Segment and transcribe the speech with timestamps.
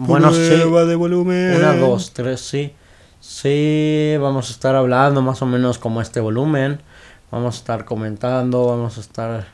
[0.00, 0.48] Bueno, sí.
[0.48, 1.56] Prueba de volumen.
[1.56, 2.72] Una, dos, tres, sí.
[3.20, 6.80] Sí, vamos a estar hablando más o menos como este volumen.
[7.32, 9.48] Vamos a estar comentando, vamos a estar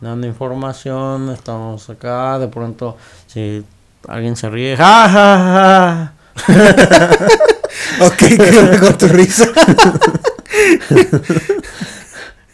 [0.00, 1.30] dando información.
[1.30, 3.64] Estamos acá, de pronto, si
[4.06, 6.46] alguien se ríe, ¡ja, ja, ja!
[8.00, 9.48] Ok, quédate con tu risa.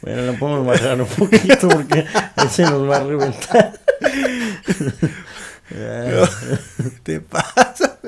[0.04, 2.04] Bueno, lo podemos bajar un poquito porque
[2.44, 3.72] ese nos va a reventar.
[7.02, 7.98] Te pasa.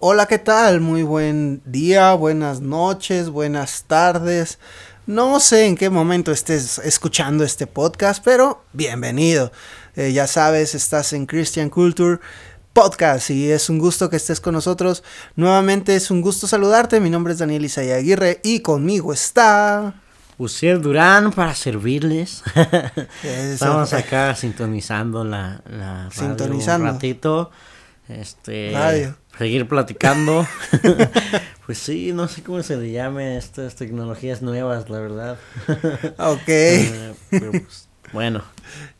[0.00, 0.80] Hola, ¿qué tal?
[0.80, 4.58] Muy buen día, buenas noches, buenas tardes.
[5.06, 9.52] No sé en qué momento estés escuchando este podcast, pero bienvenido.
[9.94, 12.18] Eh, ya sabes, estás en Christian Culture
[12.72, 15.04] Podcast y es un gusto que estés con nosotros.
[15.36, 16.98] Nuevamente es un gusto saludarte.
[16.98, 19.94] Mi nombre es Daniel Isaya Aguirre y conmigo está...
[20.40, 22.42] Uciel Durán para servirles.
[23.22, 26.86] Estamos acá sintonizando la, la radio Sintonizando.
[26.88, 27.50] un ratito.
[28.08, 29.16] Este, Radio.
[29.36, 30.46] Seguir platicando.
[31.66, 35.38] pues sí, no sé cómo se le llame estas tecnologías nuevas, la verdad.
[36.16, 36.48] Ok.
[36.48, 38.42] Eh, pero, pues, bueno,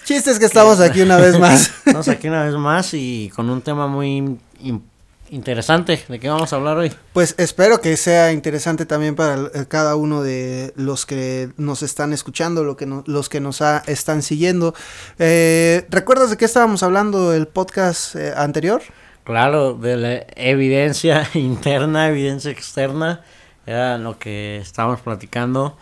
[0.04, 1.70] Chistes que estamos aquí una vez más.
[1.86, 4.89] estamos aquí una vez más y con un tema muy in-
[5.30, 6.02] interesante.
[6.08, 6.92] ¿De qué vamos a hablar hoy?
[7.12, 12.12] Pues espero que sea interesante también para eh, cada uno de los que nos están
[12.12, 14.74] escuchando, lo que no- los que nos ha- están siguiendo.
[15.18, 18.82] Eh, ¿Recuerdas de qué estábamos hablando el podcast eh, anterior?
[19.24, 23.22] Claro, de la evidencia interna, evidencia externa,
[23.66, 25.76] era lo que estábamos platicando.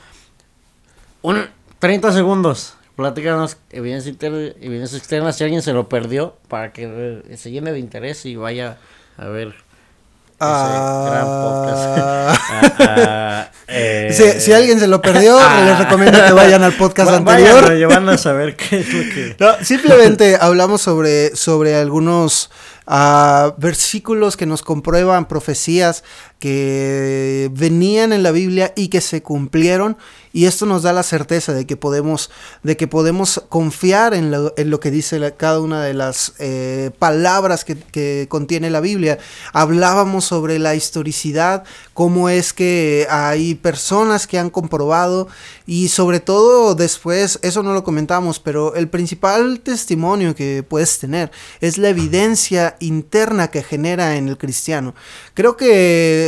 [1.22, 1.46] Un
[1.78, 2.74] 30 segundos.
[2.96, 7.78] Platícanos evidencia interna, evidencia externa, si alguien se lo perdió, para que se llene de
[7.78, 8.78] interés y vaya
[9.18, 11.98] a ver ese gran podcast.
[11.98, 12.34] Ah,
[12.80, 15.62] Ah, ah, eh, si, si alguien se lo perdió, ah.
[15.64, 17.62] les recomiendo que vayan al podcast anterior.
[17.62, 19.36] vayan llevando a saber qué es lo que...
[19.38, 22.50] No, simplemente hablamos sobre, sobre algunos
[22.86, 26.04] ah, versículos que nos comprueban profecías
[26.38, 29.96] que venían en la Biblia y que se cumplieron
[30.32, 32.30] y esto nos da la certeza de que podemos
[32.62, 36.90] de que podemos confiar en lo, en lo que dice cada una de las eh,
[36.98, 39.18] palabras que, que contiene la Biblia.
[39.52, 41.64] Hablábamos sobre la historicidad
[41.94, 45.28] cómo es que hay personas que han comprobado
[45.66, 51.30] y sobre todo después eso no lo comentamos pero el principal testimonio que puedes tener
[51.60, 54.94] es la evidencia interna que genera en el cristiano.
[55.34, 56.27] Creo que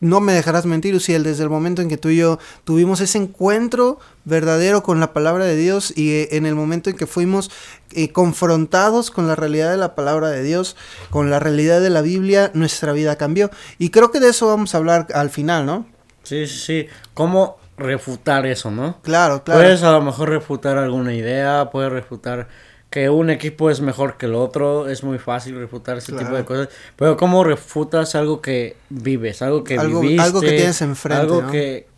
[0.00, 3.18] no me dejarás mentir, Uciel, desde el momento en que tú y yo tuvimos ese
[3.18, 7.50] encuentro verdadero con la palabra de Dios y eh, en el momento en que fuimos
[7.92, 10.76] eh, confrontados con la realidad de la palabra de Dios,
[11.10, 13.50] con la realidad de la Biblia, nuestra vida cambió.
[13.78, 15.86] Y creo que de eso vamos a hablar al final, ¿no?
[16.22, 16.86] Sí, sí, sí.
[17.14, 19.00] ¿Cómo refutar eso, no?
[19.02, 19.60] Claro, claro.
[19.60, 22.48] Puedes a lo mejor refutar alguna idea, puedes refutar
[22.92, 26.44] que un equipo es mejor que el otro, es muy fácil refutar ese tipo de
[26.44, 31.20] cosas, pero ¿cómo refutas algo que vives, algo que Algo- viviste, algo que tienes enfrente,
[31.22, 31.50] algo ¿no?
[31.50, 31.88] que,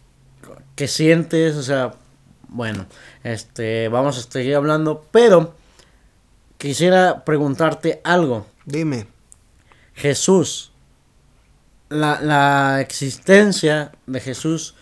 [0.77, 1.95] que sientes, o sea,
[2.49, 2.87] bueno,
[3.25, 5.55] este, vamos a seguir hablando, pero
[6.59, 9.07] quisiera preguntarte algo, Dime.
[9.95, 10.71] Jesús,
[11.89, 14.75] la, la existencia de Jesús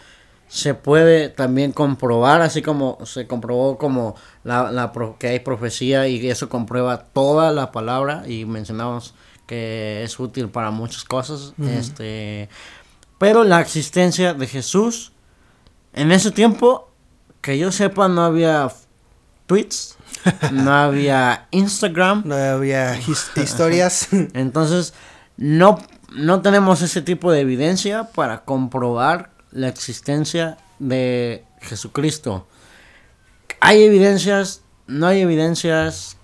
[0.52, 4.14] se puede también comprobar, así como se comprobó como
[4.44, 9.14] la, la que hay profecía y eso comprueba toda la palabra y mencionamos
[9.46, 12.50] que es útil para muchas cosas, este,
[13.16, 15.12] pero la existencia de Jesús
[15.94, 16.90] en ese tiempo
[17.40, 18.70] que yo sepa no había
[19.46, 19.96] tweets,
[20.52, 24.08] no había Instagram, No había his- historias.
[24.34, 24.92] entonces,
[25.38, 25.78] no,
[26.14, 32.46] no tenemos ese tipo de evidencia para comprobar la existencia de Jesucristo.
[33.60, 34.62] ¿Hay evidencias?
[34.86, 36.16] ¿No hay evidencias?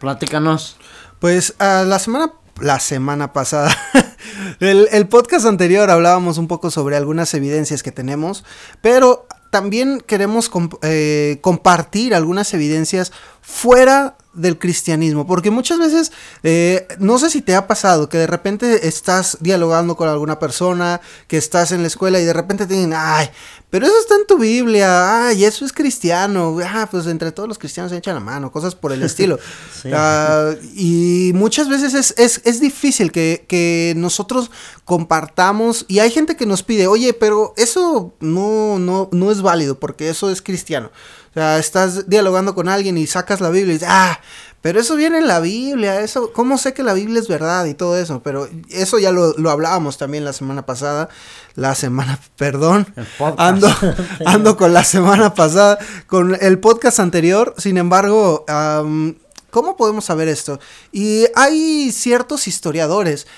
[0.00, 0.76] Platícanos.
[1.18, 3.76] Pues ah, la semana la semana pasada
[4.60, 8.44] el, el podcast anterior hablábamos un poco sobre algunas evidencias que tenemos,
[8.80, 10.50] pero también queremos
[10.82, 16.12] eh, compartir algunas evidencias fuera del cristianismo, porque muchas veces,
[16.42, 21.00] eh, no sé si te ha pasado que de repente estás dialogando con alguna persona,
[21.28, 23.30] que estás en la escuela y de repente te dicen, ay,
[23.70, 27.58] pero eso está en tu Biblia, ay, eso es cristiano, ah, pues entre todos los
[27.58, 29.38] cristianos se echan la mano, cosas por el estilo.
[29.82, 29.90] Sí.
[29.92, 34.50] Ah, y muchas veces es, es, es difícil que, que nosotros
[34.84, 39.78] compartamos y hay gente que nos pide, oye, pero eso no, no, no es válido
[39.78, 40.90] porque eso es cristiano.
[41.34, 44.20] O sea, estás dialogando con alguien y sacas la Biblia y dices, ah,
[44.62, 47.74] pero eso viene en la Biblia, eso, ¿cómo sé que la Biblia es verdad y
[47.74, 48.22] todo eso?
[48.22, 51.08] Pero eso ya lo, lo hablábamos también la semana pasada,
[51.54, 52.86] la semana, perdón,
[53.36, 53.68] ando,
[54.26, 59.16] ando con la semana pasada, con el podcast anterior, sin embargo, am,
[59.54, 60.58] ¿Cómo podemos saber esto?
[60.90, 63.28] Y hay ciertos historiadores.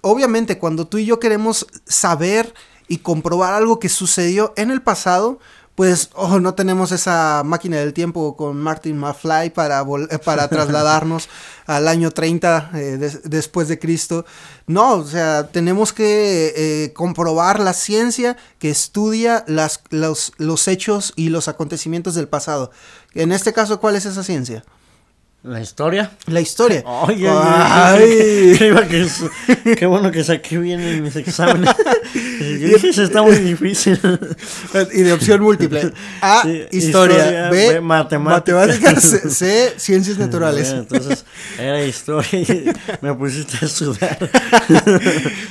[0.00, 2.52] Obviamente, cuando tú y yo queremos saber
[2.88, 5.38] y comprobar algo que sucedió en el pasado,
[5.74, 11.28] pues oh, no tenemos esa máquina del tiempo con Martin McFly para, eh, para trasladarnos
[11.66, 14.24] al año 30 eh, después de Cristo.
[14.66, 21.12] No, o sea, tenemos que eh, comprobar la ciencia que estudia las, los, los hechos
[21.16, 22.70] y los acontecimientos del pasado.
[23.14, 24.64] En este caso, ¿cuál es esa ciencia?
[25.44, 26.10] ¿La historia?
[26.24, 26.82] La historia.
[26.86, 28.56] Oye, Ay.
[28.88, 31.68] Qué, qué, bueno que saqué bien en mis exámenes.
[32.14, 34.00] Yo dije, eso está muy difícil.
[34.94, 35.92] Y de opción múltiple.
[36.22, 37.50] A, historia.
[37.50, 39.02] B, matemáticas.
[39.02, 40.70] C, ciencias naturales.
[40.70, 41.26] entonces,
[41.58, 44.30] era historia y me pusiste a sudar.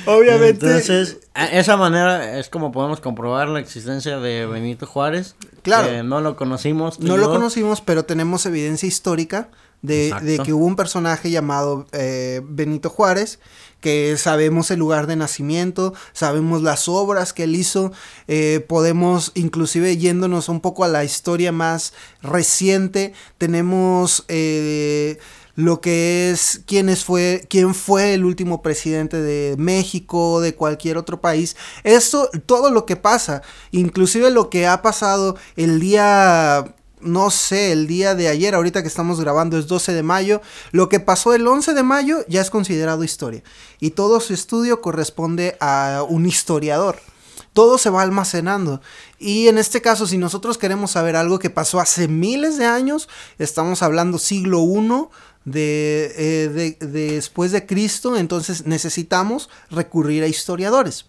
[0.06, 0.66] Obviamente.
[0.66, 1.18] Entonces,
[1.52, 5.36] esa manera es como podemos comprobar la existencia de Benito Juárez.
[5.62, 6.02] Claro.
[6.02, 6.98] no lo conocimos.
[6.98, 9.50] No lo conocimos, pero tenemos evidencia histórica
[9.84, 13.38] de, que hubo un personaje llamado eh, Benito Juárez,
[13.80, 17.92] que sabemos el lugar de nacimiento, sabemos las obras que él hizo,
[18.26, 21.92] eh, podemos inclusive yéndonos un poco a la historia más
[22.22, 24.24] reciente, tenemos...
[24.28, 25.18] Eh,
[25.56, 31.20] lo que es quién fue, quién fue el último presidente de México, de cualquier otro
[31.20, 31.54] país.
[31.84, 33.40] Esto, todo lo que pasa,
[33.70, 36.74] inclusive lo que ha pasado el día
[37.04, 40.40] no sé, el día de ayer, ahorita que estamos grabando es 12 de mayo,
[40.72, 43.42] lo que pasó el 11 de mayo ya es considerado historia.
[43.80, 46.98] Y todo su estudio corresponde a un historiador.
[47.52, 48.80] Todo se va almacenando.
[49.18, 53.08] Y en este caso, si nosotros queremos saber algo que pasó hace miles de años,
[53.38, 55.08] estamos hablando siglo I
[55.54, 61.06] eh, de, después de Cristo, entonces necesitamos recurrir a historiadores.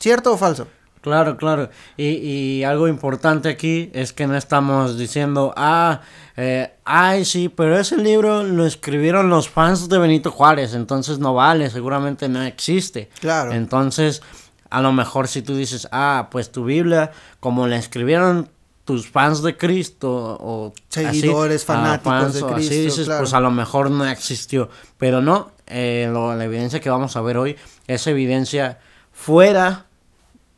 [0.00, 0.66] ¿Cierto o falso?
[1.02, 1.68] Claro, claro.
[1.96, 6.00] Y, y, algo importante aquí es que no estamos diciendo, ah,
[6.36, 11.34] eh, ay, sí, pero ese libro lo escribieron los fans de Benito Juárez, entonces no
[11.34, 13.10] vale, seguramente no existe.
[13.20, 13.52] Claro.
[13.52, 14.22] Entonces,
[14.70, 17.10] a lo mejor si tú dices, ah, pues tu Biblia,
[17.40, 18.48] como la escribieron
[18.84, 23.50] tus fans de Cristo o seguidores ah, fanáticos de Cristo, así dices, pues a lo
[23.50, 27.56] mejor no existió, pero no, eh, la evidencia que vamos a ver hoy
[27.88, 28.78] es evidencia
[29.10, 29.86] fuera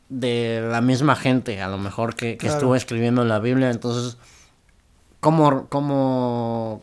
[0.09, 3.71] de la misma gente, a lo mejor que, estuvo escribiendo la Biblia.
[3.71, 4.17] Entonces,
[5.19, 6.81] ¿cómo, cómo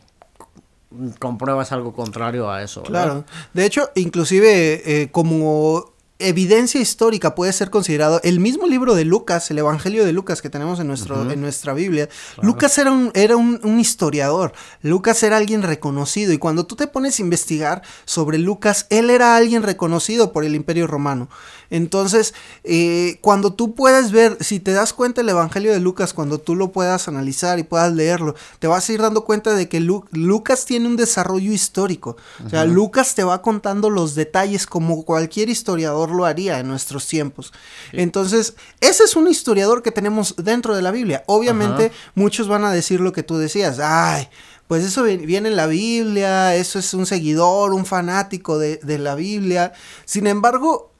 [1.19, 2.83] compruebas algo contrario a eso?
[2.83, 3.25] Claro.
[3.53, 5.93] De hecho, inclusive eh, como
[6.23, 10.51] evidencia histórica puede ser considerado el mismo libro de Lucas, el Evangelio de Lucas que
[10.51, 12.09] tenemos en, nuestro, en nuestra Biblia.
[12.41, 14.53] Lucas era, un, era un, historiador,
[14.83, 19.37] Lucas era alguien reconocido y cuando tú te pones a investigar sobre Lucas, él era
[19.37, 21.29] alguien reconocido por el Imperio Romano.
[21.73, 22.35] Entonces,
[22.65, 26.55] eh, cuando tú puedes ver, si te das cuenta el Evangelio de Lucas, cuando tú
[26.55, 30.67] lo puedas analizar y puedas leerlo, te vas a ir dando cuenta de que Lucas
[30.67, 32.19] tiene un desarrollo histórico.
[32.45, 37.07] O sea, Lucas te va contando los detalles como cualquier historiador lo haría en nuestros
[37.07, 37.55] tiempos.
[37.93, 38.53] Entonces,
[38.83, 41.25] ese es un historiador que tenemos dentro de la Biblia.
[41.27, 43.79] Obviamente, muchos van a decir lo que tú decías.
[43.79, 44.29] Ay,
[44.69, 49.15] pues eso viene en la Biblia, eso es un seguidor, un fanático de, de la
[49.15, 49.73] Biblia.
[50.05, 50.92] Sin embargo,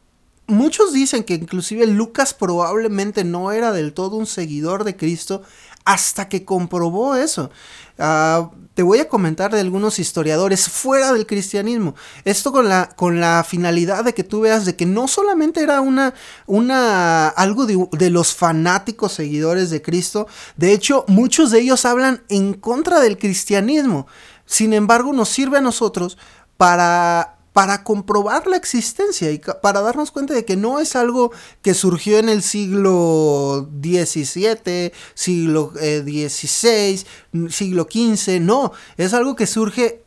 [0.53, 5.43] muchos dicen que inclusive Lucas probablemente no era del todo un seguidor de Cristo
[5.85, 7.51] hasta que comprobó eso.
[7.99, 11.95] Ah, te voy a comentar de algunos historiadores fuera del cristianismo.
[12.25, 15.81] Esto con la, con la finalidad de que tú veas de que no solamente era
[15.81, 16.15] una,
[16.47, 20.27] una algo de, de los fanáticos seguidores de Cristo.
[20.57, 24.07] De hecho, muchos de ellos hablan en contra del cristianismo.
[24.47, 26.17] Sin embargo, nos sirve a nosotros
[26.57, 31.75] para para comprobar la existencia y para darnos cuenta de que no es algo que
[31.75, 40.03] surgió en el siglo XVII, siglo XVI, eh, siglo XV, no, es algo que surge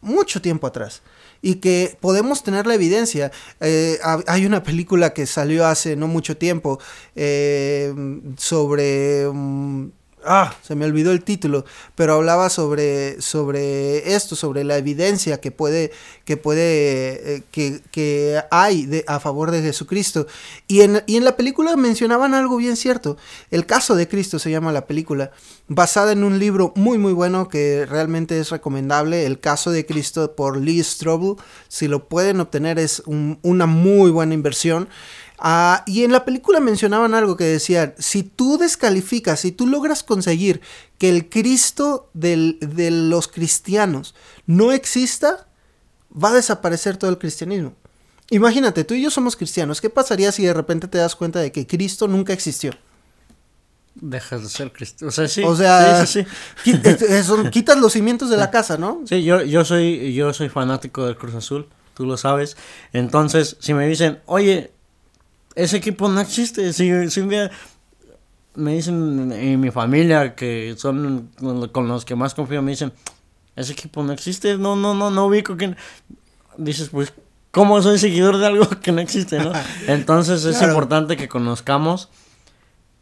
[0.00, 1.02] mucho tiempo atrás
[1.42, 3.30] y que podemos tener la evidencia.
[3.60, 6.78] Eh, hay una película que salió hace no mucho tiempo
[7.16, 7.92] eh,
[8.38, 9.28] sobre...
[9.30, 9.90] Mm,
[10.26, 11.64] ah, se me olvidó el título,
[11.94, 15.92] pero hablaba sobre, sobre esto, sobre la evidencia que puede,
[16.24, 20.26] que puede, eh, que, que, hay de, a favor de Jesucristo.
[20.66, 23.16] Y en, y en la película mencionaban algo bien cierto.
[23.50, 25.30] El caso de Cristo se llama la película,
[25.68, 30.34] basada en un libro muy muy bueno que realmente es recomendable, El caso de Cristo
[30.34, 31.36] por Lee Strobel.
[31.68, 34.88] Si lo pueden obtener es una muy buena inversión.
[35.38, 40.02] Ah, y en la película mencionaban algo que decían, si tú descalificas, si tú logras
[40.02, 40.60] conseguir
[40.98, 44.14] que el Cristo de los cristianos
[44.46, 45.48] no exista,
[46.12, 47.74] va a desaparecer todo el cristianismo.
[48.30, 51.52] Imagínate, tú y yo somos cristianos, ¿qué pasaría si de repente te das cuenta de
[51.52, 52.72] que Cristo nunca existió?
[53.96, 55.08] dejas de ser cristiano.
[55.08, 55.42] O sea, sí.
[55.44, 56.24] O sea, sí, sí,
[56.64, 56.72] sí.
[56.72, 59.02] Qui- quitas los cimientos de la casa, ¿no?
[59.08, 62.56] Sí, yo, yo soy, yo soy fanático del Cruz Azul, tú lo sabes.
[62.92, 64.72] Entonces, si me dicen, oye,
[65.54, 67.50] ese equipo no existe, si, si un día
[68.54, 71.30] me dicen en mi familia que son
[71.72, 72.92] con los que más confío, me dicen,
[73.56, 75.76] ese equipo no existe, no, no, no, no ubico quién.
[76.56, 77.12] Dices, pues,
[77.50, 79.52] ¿cómo soy seguidor de algo que no existe, no?
[79.88, 80.72] Entonces es Claro.
[80.72, 82.08] importante que conozcamos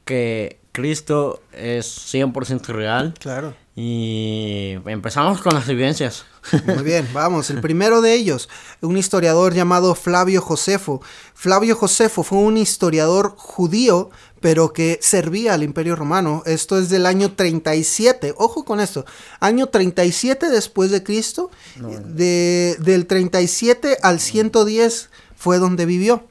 [0.05, 3.15] que Cristo es 100% real.
[3.19, 3.55] Claro.
[3.77, 6.25] Y empezamos con las evidencias.
[6.67, 7.51] Muy bien, vamos.
[7.51, 8.49] El primero de ellos,
[8.81, 11.01] un historiador llamado Flavio Josefo.
[11.35, 16.43] Flavio Josefo fue un historiador judío, pero que servía al Imperio Romano.
[16.47, 18.35] Esto es del año 37.
[18.37, 19.05] Ojo con esto.
[19.41, 21.51] Año 37 después de Cristo.
[21.77, 26.27] De, del 37 al 110 fue donde vivió.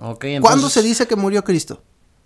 [0.00, 1.82] Ok, ¿Cuándo se dice que murió Cristo?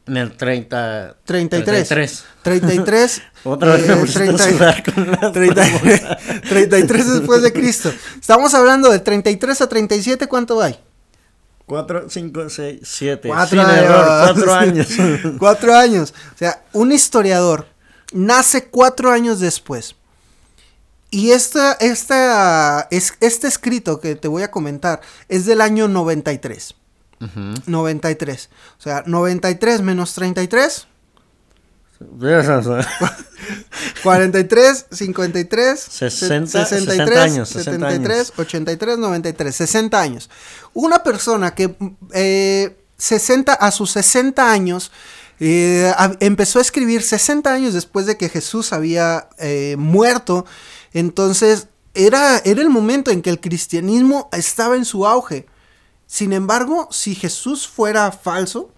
[0.06, 1.16] En el 30...
[1.24, 1.88] 33.
[1.88, 2.24] 33.
[2.42, 3.22] 33.
[3.44, 7.92] Otra vez eh, me pusiste a 30 sudar con la 30 33 después de Cristo.
[8.20, 10.78] Estamos hablando de 33 a 37, ¿cuánto hay?
[11.66, 13.28] 4, 5, 6, 7.
[13.28, 13.84] Cuatro Sin años.
[13.84, 14.88] error, 4 años.
[15.38, 16.14] cuatro años.
[16.34, 17.66] O sea, un historiador
[18.12, 19.96] nace cuatro años después.
[21.10, 26.75] Y esta, esta, es, este escrito que te voy a comentar es del año 93.
[27.20, 27.54] Ujú.
[27.66, 28.50] 93.
[28.78, 30.86] O sea, 93 menos 33.
[34.02, 38.32] 43, 53, 60, 63, 60 años, 60 73, años.
[38.36, 40.30] 83, 93, 60 años.
[40.74, 41.74] Una persona que
[42.12, 44.92] eh, 60 a sus 60 años
[45.40, 50.44] eh, a- empezó a escribir 60 años después de que Jesús había eh, muerto.
[50.92, 55.46] Entonces era, era el momento en que el cristianismo estaba en su auge.
[56.06, 58.70] Sin embargo, si Jesús fuera falso,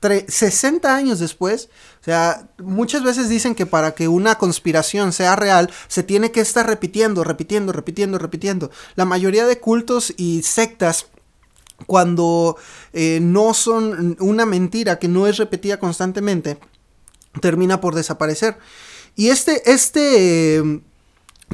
[0.00, 1.68] tre- 60 años después,
[2.00, 6.40] o sea, muchas veces dicen que para que una conspiración sea real, se tiene que
[6.40, 8.70] estar repitiendo, repitiendo, repitiendo, repitiendo.
[8.96, 11.06] La mayoría de cultos y sectas,
[11.86, 12.56] cuando
[12.92, 16.58] eh, no son una mentira que no es repetida constantemente,
[17.40, 18.58] termina por desaparecer.
[19.16, 20.82] Y este, este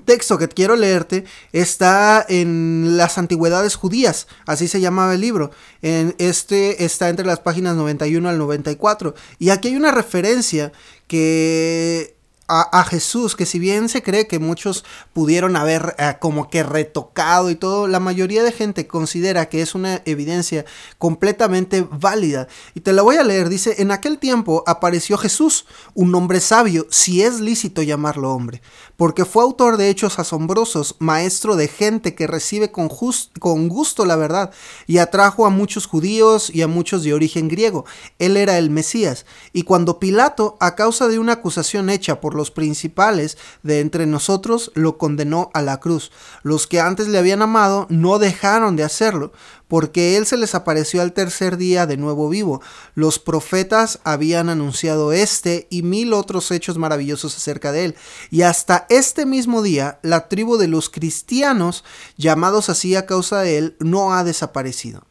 [0.04, 5.50] texto que quiero leerte está en las antigüedades judías, así se llamaba el libro.
[5.82, 9.14] En este está entre las páginas 91 al 94.
[9.38, 10.72] Y aquí hay una referencia
[11.06, 12.15] que
[12.48, 17.50] a, Jesús, que si bien se cree que muchos pudieron haber eh, como que retocado
[17.50, 20.64] y todo, la mayoría de gente considera que es una evidencia
[20.98, 22.46] completamente válida.
[22.74, 26.86] Y te la voy a leer, dice, en aquel tiempo apareció Jesús, un hombre sabio,
[26.90, 28.62] si es lícito llamarlo hombre,
[28.96, 34.04] porque fue autor de hechos asombrosos, maestro de gente que recibe con, jus- con gusto
[34.04, 34.52] la verdad,
[34.86, 37.84] y atrajo a muchos judíos y a muchos de origen griego.
[38.18, 39.26] Él era el Mesías.
[39.52, 44.70] Y cuando Pilato, a causa de una acusación hecha por los principales de entre nosotros,
[44.74, 46.12] lo condenó a la cruz.
[46.42, 49.32] Los que antes le habían amado no dejaron de hacerlo,
[49.68, 52.62] porque él se les apareció al tercer día de nuevo vivo.
[52.94, 57.96] Los profetas habían anunciado este y mil otros hechos maravillosos acerca de él.
[58.30, 61.84] Y hasta este mismo día, la tribu de los cristianos,
[62.16, 65.04] llamados así a causa de él, no ha desaparecido.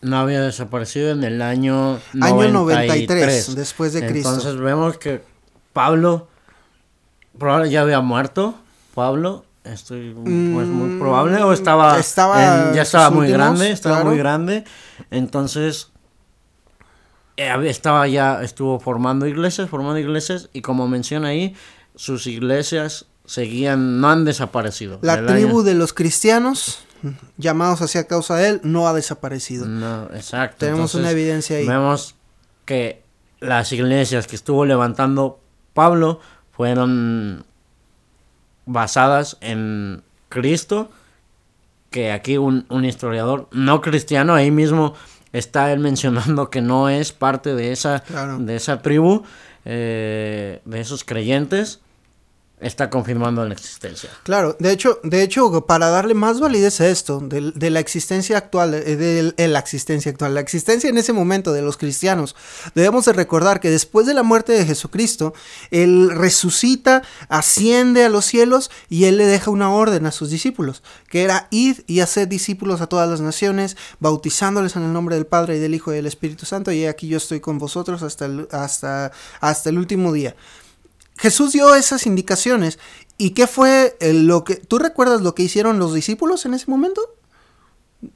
[0.00, 4.30] No había desaparecido en el año Año 93, 93, después de Cristo.
[4.30, 5.22] Entonces vemos que
[5.72, 6.26] Pablo
[7.38, 8.54] probable ya había muerto.
[8.94, 13.70] Pablo, estoy pues, muy Mm, probable o estaba, estaba en- ya estaba muy últimos, grande,
[13.70, 14.10] estaba claro.
[14.10, 14.64] muy grande.
[15.10, 15.88] Entonces
[17.36, 21.56] eh, estaba ya estuvo formando iglesias, formando iglesias y como menciona ahí,
[21.94, 24.98] sus iglesias seguían no han desaparecido.
[25.02, 26.80] La tribu de los cristianos,
[27.38, 29.66] llamados así a causa de él, no ha desaparecido.
[29.66, 30.58] No, exacto.
[30.66, 31.66] Tenemos una evidencia ahí.
[31.66, 32.14] Vemos
[32.64, 33.02] que
[33.40, 35.40] las iglesias que estuvo levantando
[35.74, 36.20] Pablo
[36.62, 37.44] fueron
[38.66, 40.92] basadas en Cristo,
[41.90, 44.94] que aquí un, un historiador no cristiano, ahí mismo
[45.32, 48.38] está él mencionando que no es parte de esa, Claro.
[48.38, 49.24] de esa tribu,
[49.64, 51.80] eh, de esos creyentes,
[52.62, 54.10] está confirmando la existencia.
[54.22, 58.74] Claro, de hecho, de hecho, para darle más validez a esto, de, la existencia actual,
[58.74, 62.36] eh, de, de la existencia actual, la existencia en ese momento de los cristianos,
[62.74, 65.34] debemos de recordar que después de la muerte de Jesucristo,
[65.70, 70.82] Él resucita, asciende a los cielos y Él le deja una orden a sus discípulos,
[71.08, 75.26] que era ir y hacer discípulos a todas las naciones, bautizándoles en el nombre del
[75.26, 78.26] Padre y del Hijo y del Espíritu Santo, y aquí yo estoy con vosotros hasta
[78.26, 80.36] el, hasta, hasta el último día.
[81.22, 82.80] Jesús dio esas indicaciones.
[83.16, 84.56] ¿Y qué fue eh, lo que...
[84.56, 87.00] ¿Tú recuerdas lo que hicieron los discípulos en ese momento?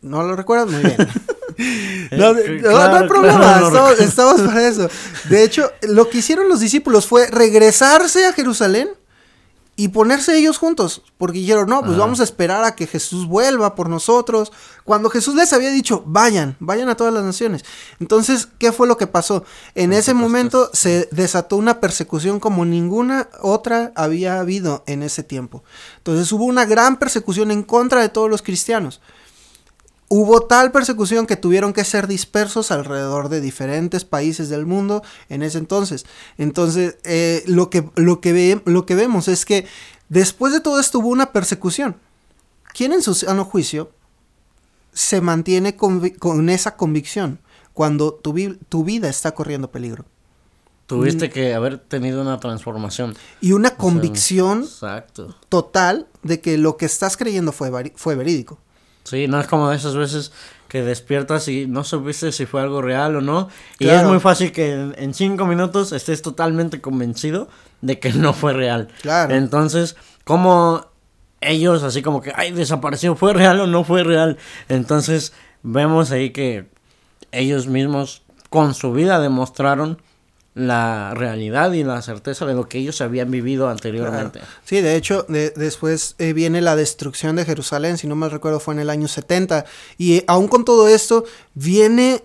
[0.03, 0.69] ¿No lo recuerdas?
[0.69, 0.97] Muy bien.
[2.11, 4.91] No, no, no hay problema, estamos, estamos para eso.
[5.31, 8.91] De hecho, lo que hicieron los discípulos fue regresarse a Jerusalén
[9.79, 12.01] y ponerse ellos juntos, porque dijeron, no, pues Ajá.
[12.01, 14.51] vamos a esperar a que Jesús vuelva por nosotros,
[14.85, 17.63] cuando Jesús les había dicho, vayan, vayan a todas las naciones.
[18.01, 19.45] Entonces, ¿qué fue lo que pasó?
[19.75, 25.63] En ese momento se desató una persecución como ninguna otra había habido en ese tiempo.
[25.99, 29.03] Entonces hubo una gran persecución en contra de todos los cristianos.
[30.09, 35.43] Hubo tal persecución que tuvieron que ser dispersos alrededor de diferentes países del mundo en
[35.43, 36.07] ese entonces.
[36.39, 39.67] Entonces, eh, lo, que, lo, que ve- lo que vemos es que
[40.09, 41.97] después de todo esto hubo una persecución.
[42.73, 43.91] ¿Quién en su sano juicio
[44.93, 47.41] se mantiene con esa convicción
[47.73, 50.05] cuando tu, vi- tu vida está corriendo peligro?
[50.87, 53.17] Tuviste que haber tenido una transformación.
[53.41, 54.65] Y una O sea, convicción
[55.49, 58.59] total de que lo que estás creyendo fue, fue verídico.
[59.07, 60.33] Sí, no es como de esas veces
[60.69, 63.49] que despiertas y no supiste si fue algo real o no.
[63.79, 64.01] Y Claro.
[64.01, 67.49] es muy fácil que en, en cinco minutos estés totalmente convencido
[67.83, 68.89] de que no fue real.
[69.03, 69.35] Claro.
[69.35, 70.87] Entonces, como
[71.41, 74.39] ellos así como que, ay, desapareció, ¿fue real o no fue real?
[74.69, 75.33] Entonces,
[75.63, 76.67] vemos ahí que
[77.31, 80.03] ellos mismos con su vida demostraron
[80.57, 84.41] la realidad y la certeza de lo que ellos habían vivido anteriormente.
[84.65, 88.59] Sí, de hecho, de- después eh, viene la destrucción de Jerusalén, si no me recuerdo
[88.59, 89.67] fue en el año 70,
[89.99, 92.23] y eh, aún con todo esto, viene,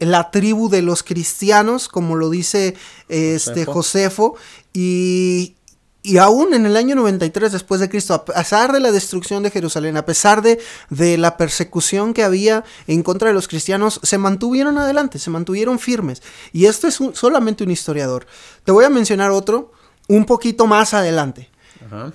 [0.00, 2.74] la tribu de los cristianos, como lo dice
[3.08, 3.64] eh, este.
[3.64, 4.34] Josefo,
[4.72, 5.54] y,
[6.02, 9.50] y aún en el año 93 después de Cristo, a pesar de la destrucción de
[9.50, 10.58] Jerusalén, a pesar de,
[10.90, 15.78] de la persecución que había en contra de los cristianos, se mantuvieron adelante, se mantuvieron
[15.78, 16.22] firmes.
[16.52, 18.26] Y esto es un- solamente un historiador.
[18.64, 19.72] Te voy a mencionar otro
[20.08, 21.50] un poquito más adelante.
[21.86, 22.12] Ajá.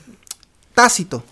[0.73, 1.23] Tácito.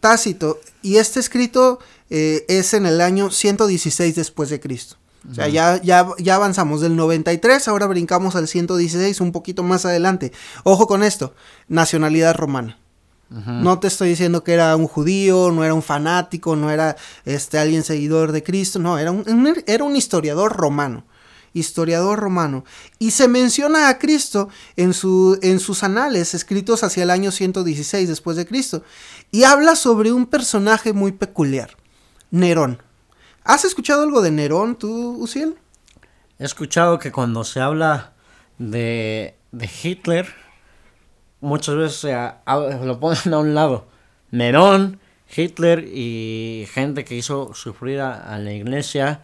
[0.00, 0.58] Tácito.
[0.82, 1.78] Y este escrito
[2.10, 4.96] eh, es en el año 116 después de Cristo.
[5.30, 9.84] O sea, ya, ya, ya avanzamos del 93, ahora brincamos al 116, un poquito más
[9.84, 10.32] adelante.
[10.64, 11.34] Ojo con esto,
[11.68, 12.78] nacionalidad romana.
[13.28, 17.58] No te estoy diciendo que era un judío, no era un fanático, no era este,
[17.58, 21.04] alguien seguidor de Cristo, no, era un, un- era un historiador romano.
[21.52, 22.64] Historiador romano.
[22.98, 28.08] Y se menciona a Cristo en, su, en sus anales escritos hacia el año 116
[28.08, 28.82] después de Cristo.
[29.30, 31.76] Y habla sobre un personaje muy peculiar,
[32.32, 32.82] Nerón.
[33.44, 35.56] ¿Has escuchado algo de Nerón tú, Uciel?
[36.38, 38.12] He escuchado que cuando se habla
[38.58, 40.26] de, de Hitler,
[41.40, 42.16] muchas veces se
[42.84, 43.88] lo ponen a un lado.
[44.30, 45.00] Nerón,
[45.34, 49.20] Hitler y gente que hizo sufrir a, a la iglesia.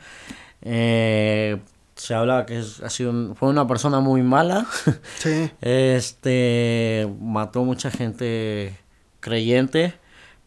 [0.62, 1.58] eh,
[1.94, 4.66] se habla que es- ha sido un- fue una persona muy mala.
[5.18, 5.50] Sí.
[5.62, 8.76] este mató mucha gente
[9.20, 9.94] creyente.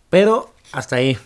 [0.10, 1.18] Pero hasta ahí.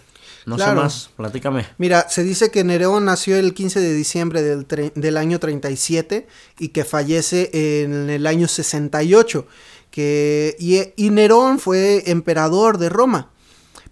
[0.46, 0.72] No Claro.
[0.72, 1.10] sé más.
[1.16, 1.66] Platícame.
[1.78, 6.28] Mira, se dice que Nerón nació el 15 de diciembre del, del año 37
[6.60, 7.50] y que fallece
[7.84, 9.48] en el año 68.
[9.92, 13.30] Que, y, y Nerón fue emperador de Roma.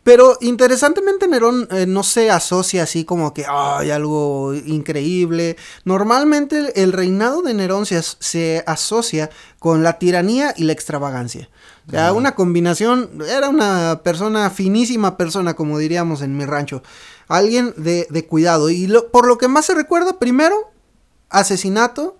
[0.04, 5.58] Pero interesantemente Nerón eh, no se asocia así como que hay algo increíble.
[5.86, 11.50] Normalmente el, reinado de Nerón se, as- se asocia con la tiranía y la extravagancia.
[11.88, 16.82] O sea, una combinación, era una persona, finísima persona, como diríamos en mi rancho.
[17.28, 18.72] Alguien de, de cuidado.
[18.72, 20.72] Y lo- por lo que más se recuerda, primero,
[21.30, 22.18] asesinato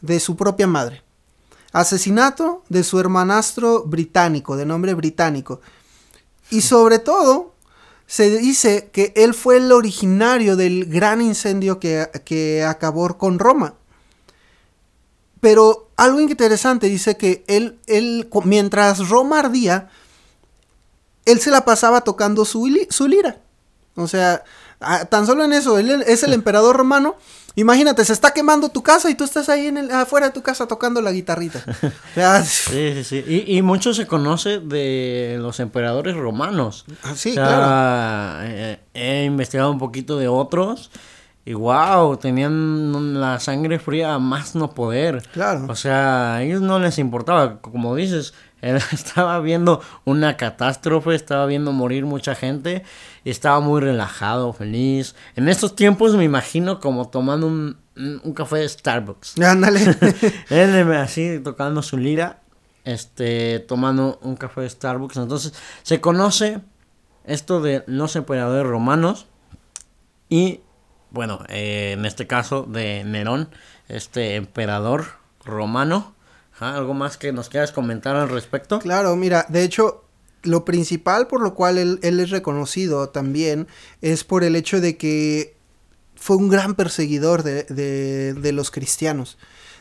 [0.00, 1.02] de su propia madre.
[1.72, 5.60] Asesinato de su hermanastro británico, de nombre británico.
[6.50, 7.54] Y sobre todo,
[8.06, 13.74] se dice que él fue el originario del gran incendio que, que acabó con Roma.
[15.40, 19.88] Pero algo interesante dice que él, él, mientras Roma ardía,
[21.24, 23.38] él se la pasaba tocando su, su lira.
[23.94, 24.44] O sea,
[24.80, 27.16] ah, tan solo en eso, él es el emperador romano.
[27.56, 30.42] Imagínate, se está quemando tu casa y tú estás ahí en el, afuera de tu
[30.42, 31.64] casa tocando la guitarrita.
[32.10, 33.24] O sea, Sí, sí, sí.
[33.26, 36.84] Y, y mucho se conoce de los emperadores romanos.
[37.02, 40.90] Ah, sí, O sea, eh, he investigado un poquito de otros.
[41.44, 45.22] Y wow, tenían la sangre fría más no poder.
[45.32, 45.66] Claro.
[45.68, 47.60] O sea, a ellos no les importaba.
[47.60, 52.84] Como dices, él estaba viendo una catástrofe, estaba viendo morir mucha gente.
[53.24, 55.14] Y estaba muy relajado, feliz.
[55.36, 59.38] En estos tiempos me imagino como tomando un, un café de Starbucks.
[59.42, 59.80] ándale.
[60.50, 62.40] Él así tocando su lira,
[62.84, 65.16] este, tomando un café de Starbucks.
[65.16, 66.60] Entonces, se conoce
[67.24, 69.26] esto de los emperadores romanos
[70.28, 70.60] y,
[71.10, 73.50] bueno, eh, en este caso de Nerón,
[73.88, 76.14] este emperador romano.
[76.60, 78.78] ¿Algo más que nos quieras comentar al respecto?
[78.78, 80.04] Claro, mira, de hecho,
[80.42, 83.66] lo principal por lo cual él, es reconocido también
[84.00, 85.56] es por el hecho de que
[86.14, 89.38] fue un gran perseguidor de, de, los cristianos.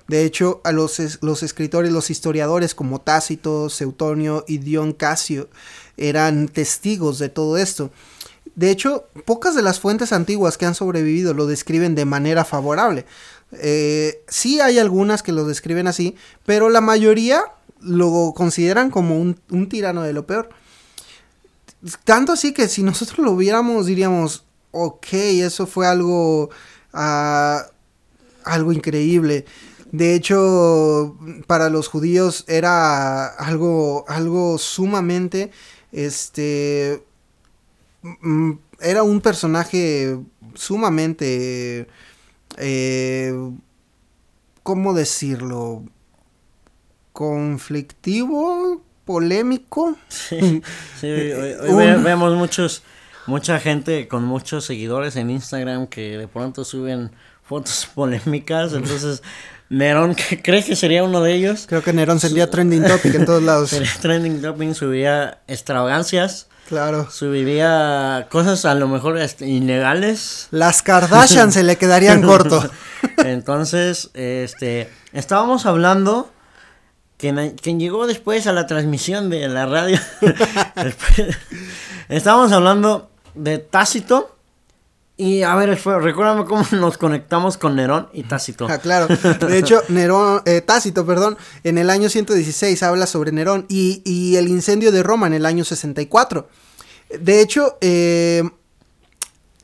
[0.07, 5.49] De hecho, a los, los, escritores, los historiadores como Tácito, Seutonio y Dion Casio
[5.97, 7.91] eran testigos de todo esto.
[8.55, 13.05] De hecho, pocas de las fuentes antiguas que han sobrevivido lo describen de manera favorable.
[13.53, 17.43] Eh, sí hay algunas que lo describen así, pero la mayoría
[17.81, 20.49] lo consideran como un, tirano de lo peor.
[22.03, 26.49] Tanto así que si nosotros lo viéramos diríamos, ok, eso fue algo,
[26.93, 27.59] uh,
[28.43, 29.45] algo increíble.
[29.91, 35.51] De hecho, para los judíos era algo, algo sumamente,
[35.91, 37.03] este,
[38.79, 40.19] era un personaje
[40.53, 41.88] sumamente,
[42.59, 43.33] eh,
[44.63, 45.83] ¿cómo decirlo?
[47.13, 49.97] Conflictivo, polémico.
[50.07, 50.61] Sí,
[51.01, 52.83] hoy, vemos muchos,
[53.25, 57.11] mucha gente con muchos seguidores en Instagram que de pronto suben
[57.43, 59.23] fotos polémicas, entonces
[59.69, 61.65] Nerón, ¿crees que sería uno de ellos?
[61.67, 63.69] Creo que Nerón sería trending topic en todos lados.
[63.71, 66.47] sería trending topic, subiría extravagancias.
[66.69, 67.10] Claro.
[67.10, 70.47] Subiría cosas a lo mejor este, ilegales.
[70.51, 72.63] Las Kardashian se le quedarían corto.
[73.17, 76.32] Entonces, este, estábamos hablando
[77.17, 79.99] quien, llegó después a la transmisión de la radio.
[82.08, 84.38] estábamos hablando de Tácito.
[85.19, 88.67] Y a ver, recuérdame cómo nos conectamos con Nerón y Tácito.
[88.69, 89.08] Ah, claro.
[89.08, 94.47] De hecho, Nerón, eh, Tácito, perdón, en el año 116 habla sobre Nerón y, el
[94.47, 96.47] incendio de Roma en el año 64.
[97.19, 98.49] De hecho, eh,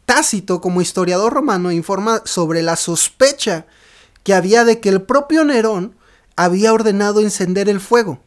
[0.06, 3.66] Tácito, como historiador romano, informa sobre la sospecha
[4.24, 5.96] que había de que el propio Nerón
[6.36, 8.20] había ordenado encender el fuego.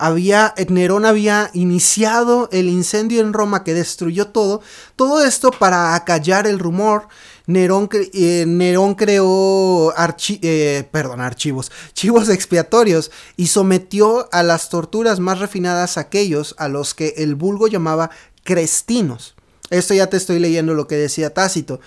[0.00, 4.62] Había, Nerón había iniciado el incendio en Roma que destruyó todo.
[4.96, 7.08] Todo esto para acallar el rumor.
[7.46, 15.98] Nerón, eh, Nerón creó eh, archivos, chivos expiatorios y sometió a las torturas más refinadas
[15.98, 18.10] a aquellos a los que el vulgo llamaba
[18.42, 19.34] crestinos.
[19.70, 21.80] Esto ya te estoy leyendo lo que decía Tácito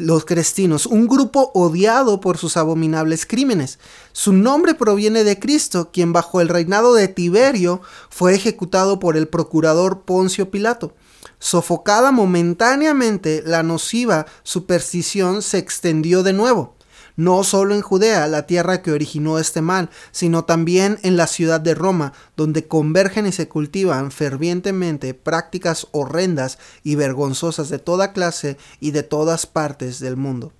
[0.00, 3.78] los crestinos, un grupo odiado por sus abominables crímenes.
[4.12, 9.28] Su nombre proviene de Cristo, quien bajo el reinado de Tiberio fue ejecutado por el
[9.28, 10.94] procurador Poncio Pilato.
[11.38, 16.76] Sofocada momentáneamente, la nociva superstición se extendió de nuevo
[17.20, 21.60] no solo en Judea, la tierra que originó este mal, sino también en la ciudad
[21.60, 28.56] de Roma, donde convergen y se cultivan fervientemente prácticas horrendas y vergonzosas de toda clase
[28.80, 30.54] y de todas partes del mundo.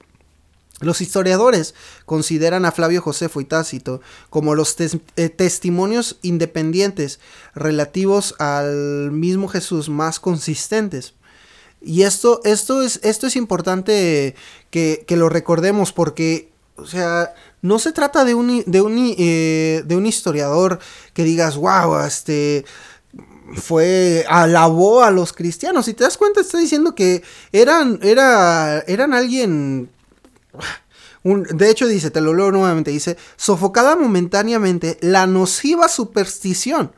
[0.80, 7.20] Los historiadores consideran a Flavio Josefo y Tácito como los eh, testimonios independientes
[7.54, 11.14] relativos al mismo Jesús más consistentes.
[11.82, 14.34] Y esto, esto, es, esto es importante
[14.70, 16.49] que, que, lo recordemos porque
[16.80, 20.78] o sea, no se trata de un, de un, eh, de un historiador
[21.12, 22.64] que digas, wow, este
[23.54, 25.86] fue alabó a los cristianos.
[25.86, 29.90] Si te das cuenta, está diciendo que eran, era, eran alguien.
[31.24, 36.92] de hecho, dice, te lo leo nuevamente, dice, sofocada momentáneamente la nociva superstición.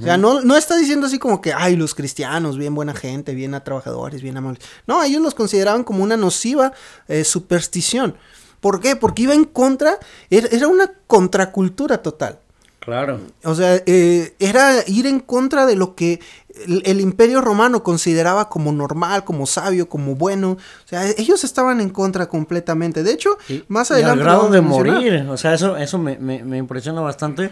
[0.00, 3.34] O sea, no, no está diciendo así como que, ay, los cristianos, bien buena gente,
[3.34, 4.64] bien a trabajadores, bien amables.
[4.86, 6.72] No, ellos los consideraban como una nociva
[7.06, 8.16] eh, superstición.
[8.64, 8.96] ¿Por qué?
[8.96, 9.98] Porque iba en contra,
[10.30, 12.38] era una contracultura total.
[12.80, 13.20] Claro.
[13.44, 16.18] O sea, eh, era ir en contra de lo que
[16.66, 20.52] el, imperio romano consideraba como normal, como sabio, como bueno.
[20.52, 23.02] O sea, ellos estaban en contra completamente.
[23.02, 23.36] De hecho,
[23.68, 24.16] más adelante...
[24.16, 25.26] Y al grado de morir.
[25.28, 27.50] O sea, eso, eso me, me, impresiona bastante.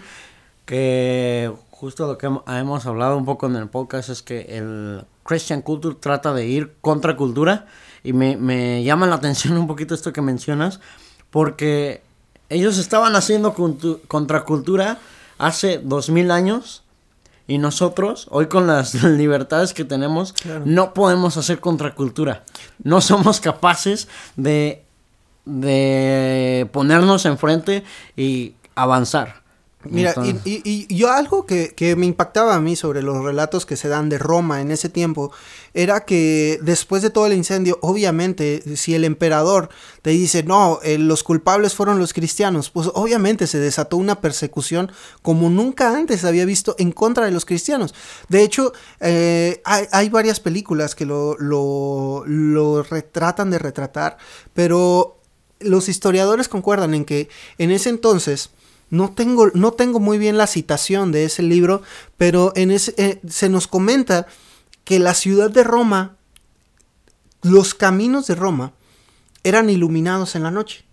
[0.65, 5.61] Que justo lo que hemos hablado un poco en el podcast es que el Christian
[5.61, 7.67] Culture trata de ir contra cultura.
[8.03, 10.81] Y me, me llama la atención un poquito esto que mencionas
[11.33, 12.03] porque
[12.51, 13.57] ellos estaban haciendo
[14.07, 14.99] contracultura
[15.39, 16.85] hace dos mil años
[17.49, 22.45] y nosotros, hoy con las libertades que tenemos, no podemos hacer contracultura.
[22.85, 24.85] No somos capaces de,
[25.45, 27.83] de ponernos enfrente
[28.17, 29.42] y avanzar.
[29.85, 30.15] Mira,
[30.45, 34.19] y, yo algo que, me impactaba a mí sobre los relatos que se dan de
[34.19, 35.33] Roma en ese tiempo
[35.75, 39.71] era que después de todo el incendio, obviamente, si el emperador
[40.03, 44.93] te dice, no, eh, los culpables fueron los cristianos, pues obviamente se desató una persecución
[45.23, 47.95] como nunca antes había visto en contra de los cristianos.
[48.29, 54.19] De hecho, eh, hay, varias películas que lo, lo, lo retratan de retratar,
[54.53, 55.19] pero
[55.61, 58.51] los historiadores concuerdan en que en ese entonces,
[58.93, 61.81] no tengo, no tengo muy bien la citación de ese libro,
[62.19, 64.27] pero en ese, eh, se nos comenta
[64.85, 66.17] que la ciudad de Roma,
[67.41, 68.75] los caminos de Roma,
[69.45, 70.85] eran iluminados en la noche.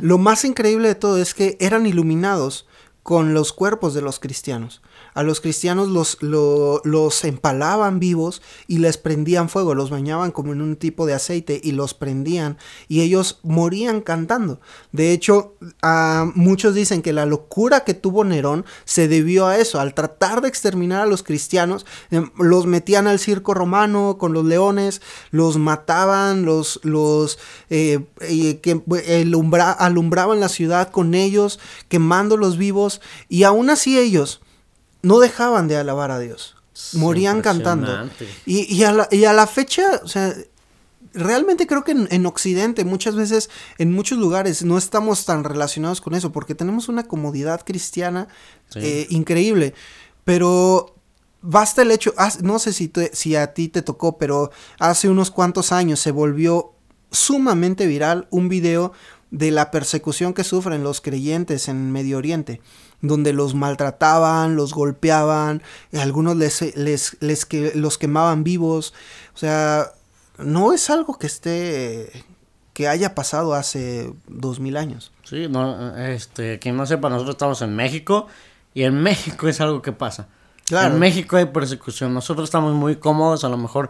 [0.00, 2.66] Lo más increíble de todo es que eran iluminados
[3.06, 4.82] con los cuerpos de los cristianos
[5.16, 10.60] a los cristianos los, los empalaban vivos y les prendían fuego, los bañaban como en
[10.60, 14.60] un tipo de aceite y los prendían y ellos morían cantando.
[14.92, 15.54] De hecho,
[16.34, 20.48] muchos dicen que la locura que tuvo Nerón se debió a eso, al tratar de
[20.48, 26.44] exterminar a los cristianos, em, los metían al circo romano con los leones, los mataban,
[26.44, 27.38] los, los
[27.70, 28.04] eh,
[28.60, 28.82] que
[29.78, 32.95] alumbraban la ciudad con ellos, quemándolos vivos
[33.28, 34.40] y aún así ellos
[35.02, 36.56] no dejaban de alabar a Dios.
[36.94, 38.10] Morían cantando.
[38.44, 40.34] Y, a la, fecha, o sea,
[41.14, 46.14] realmente creo que en, Occidente muchas veces, en muchos lugares, no estamos tan relacionados con
[46.14, 48.28] eso, porque tenemos una comodidad cristiana
[48.74, 49.74] eh, increíble.
[50.24, 50.96] Pero
[51.40, 55.72] basta el hecho, no sé si, si a ti te tocó, pero hace unos cuantos
[55.72, 56.72] años se volvió
[57.10, 58.92] sumamente viral un video
[59.30, 62.60] de la persecución que sufren los creyentes en Medio Oriente
[63.02, 68.94] donde los maltrataban, los golpeaban, algunos les, les, les que, los quemaban vivos.
[69.34, 69.92] O sea,
[70.38, 72.24] no es algo que esté
[72.76, 75.10] que haya pasado hace dos mil años.
[75.24, 78.26] Sí, no, este, quien no sepa, nosotros estamos en México
[78.74, 80.28] y en México es algo que pasa.
[80.66, 80.92] Claro.
[80.92, 82.12] En México hay persecución.
[82.12, 83.88] Nosotros estamos muy cómodos, a lo mejor,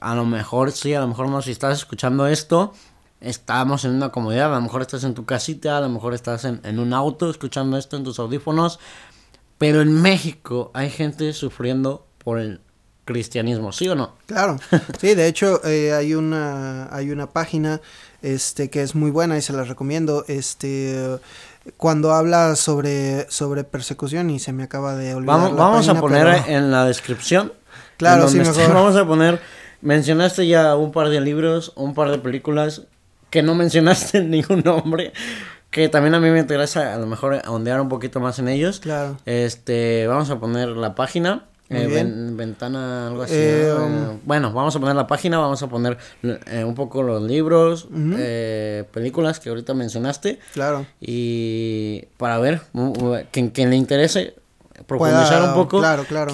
[0.00, 2.72] a lo mejor sí, a lo mejor no, si estás escuchando esto,
[3.20, 6.44] estamos en una comodidad, a lo mejor estás en tu casita, a lo mejor estás
[6.44, 8.78] en, un auto escuchando esto en tus audífonos,
[9.58, 12.60] pero en México hay gente sufriendo por el
[13.04, 14.14] cristianismo, ¿sí o no?
[14.26, 14.58] Claro,
[15.00, 17.80] sí, de hecho eh, hay una hay una página
[18.20, 21.18] este que es muy buena y se la recomiendo, este
[21.76, 25.38] cuando habla sobre sobre persecución y se me acaba de olvidar.
[25.38, 27.52] Vamos, vamos a poner en la descripción.
[27.96, 28.74] Claro, sí, mejor.
[28.74, 29.40] Vamos a poner
[29.80, 32.82] mencionaste ya un par de libros, un par de películas
[33.36, 35.12] que no mencionaste ningún nombre,
[35.70, 38.80] que también a mí me interesa a lo mejor ondear un poquito más en ellos.
[38.80, 39.18] Claro.
[39.26, 41.44] Este, vamos a poner la página.
[41.68, 43.34] Eh, ventana, algo así.
[43.36, 47.20] Eh, um, bueno, vamos a poner la página, vamos a poner eh, un poco los
[47.20, 47.88] libros,
[48.90, 50.38] películas que ahorita mencionaste.
[50.54, 50.86] Claro.
[50.98, 52.62] Y para ver,
[53.32, 54.34] quien, quien le interese
[54.86, 56.32] profundizar un poco, claro, claro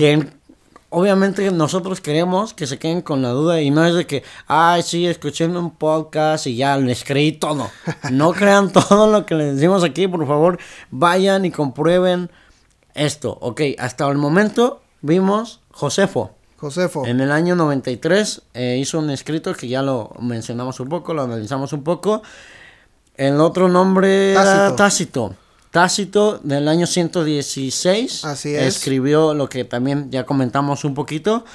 [0.92, 4.83] obviamente nosotros queremos que se queden con la duda y no es de que, ay,
[4.83, 7.70] sí, escuché un podcast y ya les creí todo.
[8.12, 10.59] No crean todo lo que les decimos aquí, por favor,
[10.90, 12.31] vayan y comprueben
[12.94, 13.38] esto.
[13.40, 16.33] Ok, hasta el momento vimos Josefo.
[16.59, 17.07] Josefo.
[17.07, 21.22] En el año 93 eh, hizo un escrito que ya lo mencionamos un poco, lo
[21.22, 22.22] analizamos un poco.
[23.16, 25.35] El otro nombre era Tácito.
[25.73, 28.27] Tácito del año 116.
[28.27, 28.77] Así es.
[28.77, 31.47] Escribió lo que también ya comentamos un poquito.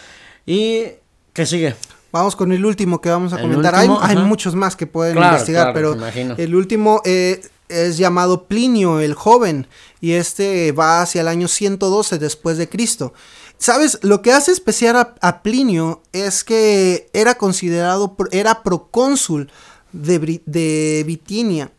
[0.43, 0.85] ¿Y
[1.33, 1.75] qué sigue?
[2.11, 3.75] Vamos con el último que vamos a comentar.
[3.75, 5.95] hay, muchos más que pueden investigar, pero
[6.35, 9.67] el último eh, es llamado Plinio el joven
[10.01, 13.13] y este va hacia el año 112 después de Cristo.
[13.59, 13.99] ¿Sabes?
[14.01, 19.51] Lo que hace especial a, a Plinio es que era considerado, era procónsul
[19.91, 21.69] de, de Bitinia.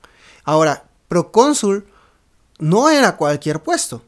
[0.44, 1.88] Ahora, procónsul
[2.58, 4.02] no era cualquier puesto.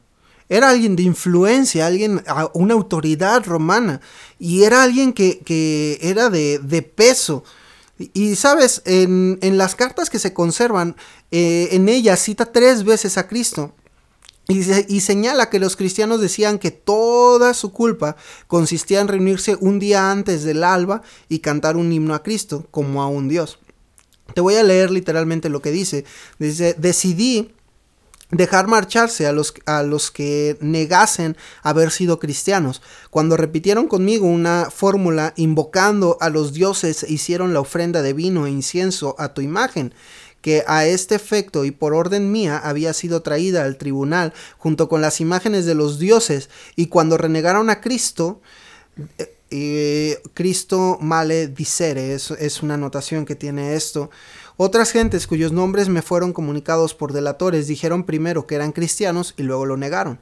[0.49, 2.21] Era alguien de influencia, alguien,
[2.53, 4.01] una autoridad romana.
[4.37, 7.45] Y era alguien que, era de, peso.
[7.97, 10.97] Y, sabes, en, las cartas que se conservan,
[11.31, 13.73] eh, en ellas cita tres veces a Cristo.
[14.49, 14.59] Y,
[14.89, 20.11] y, señala que los cristianos decían que toda su culpa consistía en reunirse un día
[20.11, 23.59] antes del alba y cantar un himno a Cristo como a un Dios.
[24.33, 26.03] Te voy a leer literalmente lo que dice.
[26.39, 27.53] Dice, decidí
[28.31, 32.81] dejar marcharse a los, a los que negasen haber sido cristianos.
[33.09, 38.51] Cuando repitieron conmigo una fórmula invocando a los dioses, hicieron la ofrenda de vino e
[38.51, 39.93] incienso a tu imagen
[40.41, 45.01] que a este efecto y por orden mía había sido traída al tribunal junto con
[45.01, 48.41] las imágenes de los dioses y cuando renegaron a Cristo
[49.19, 54.09] eh, eh, Cristo male dicere es, es una anotación que tiene esto
[54.63, 59.41] otras gentes cuyos nombres me fueron comunicados por delatores dijeron primero que eran cristianos y
[59.41, 60.19] luego lo negaron.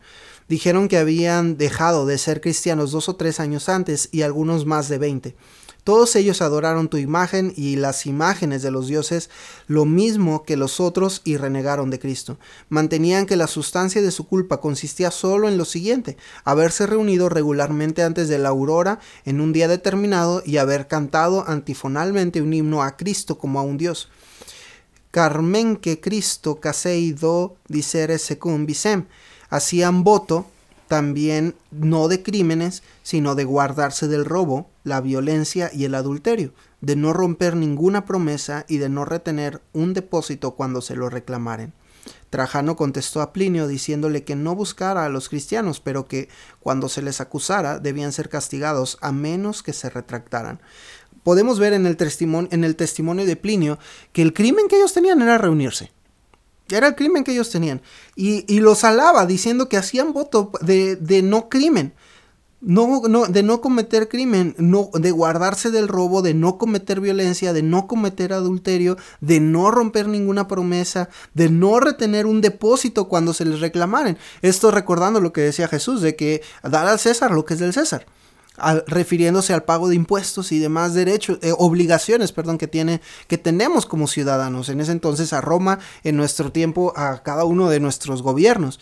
[0.48, 4.88] Dijeron que habían dejado de ser cristianos dos o tres años antes y algunos más
[4.88, 5.36] de veinte.
[5.84, 9.30] Todos ellos adoraron tu imagen y las imágenes de los dioses,
[9.68, 12.38] lo mismo que los otros, y renegaron de Cristo.
[12.70, 18.04] Mantenían que la sustancia de su culpa consistía solo en lo siguiente, haberse reunido regularmente
[18.04, 22.96] antes de la aurora en un día determinado y haber cantado antifonalmente un himno a
[22.96, 24.10] Cristo como a un Dios.
[25.12, 29.08] Carmen que Cristo casei do dicere secum visem.
[29.50, 30.46] Hacían voto
[30.88, 36.96] también no de crímenes, sino de guardarse del robo, la violencia y el adulterio, de
[36.96, 41.74] no romper ninguna promesa y de no retener un depósito cuando se lo reclamaren.
[42.30, 47.02] Trajano contestó a Plinio diciéndole que no buscara a los cristianos, pero que cuando se
[47.02, 50.60] les acusara debían ser castigados a menos que se retractaran.
[51.24, 53.80] Podemos ver en el, testimonio, de Plinio
[54.12, 55.92] que el crimen que ellos tenían era reunirse.
[56.70, 57.82] Era el crimen que ellos tenían.
[58.16, 61.94] Y, los alaba diciendo que hacían voto de, no crimen.
[62.62, 68.34] De no cometer crimen, de guardarse del robo, de no cometer violencia, de no cometer
[68.34, 74.18] adulterio, de no romper ninguna promesa, de no retener un depósito cuando se les reclamaren.
[74.42, 77.74] Esto recordando lo que decía Jesús, de que dar al César lo que es del
[77.74, 78.06] César.
[78.88, 83.86] Refiriéndose al pago de impuestos y demás derechos, eh, obligaciones, perdón, que tiene, que tenemos
[83.86, 84.70] como ciudadanos.
[84.70, 88.80] En ese entonces a Roma, en nuestro tiempo a cada uno de nuestros gobiernos.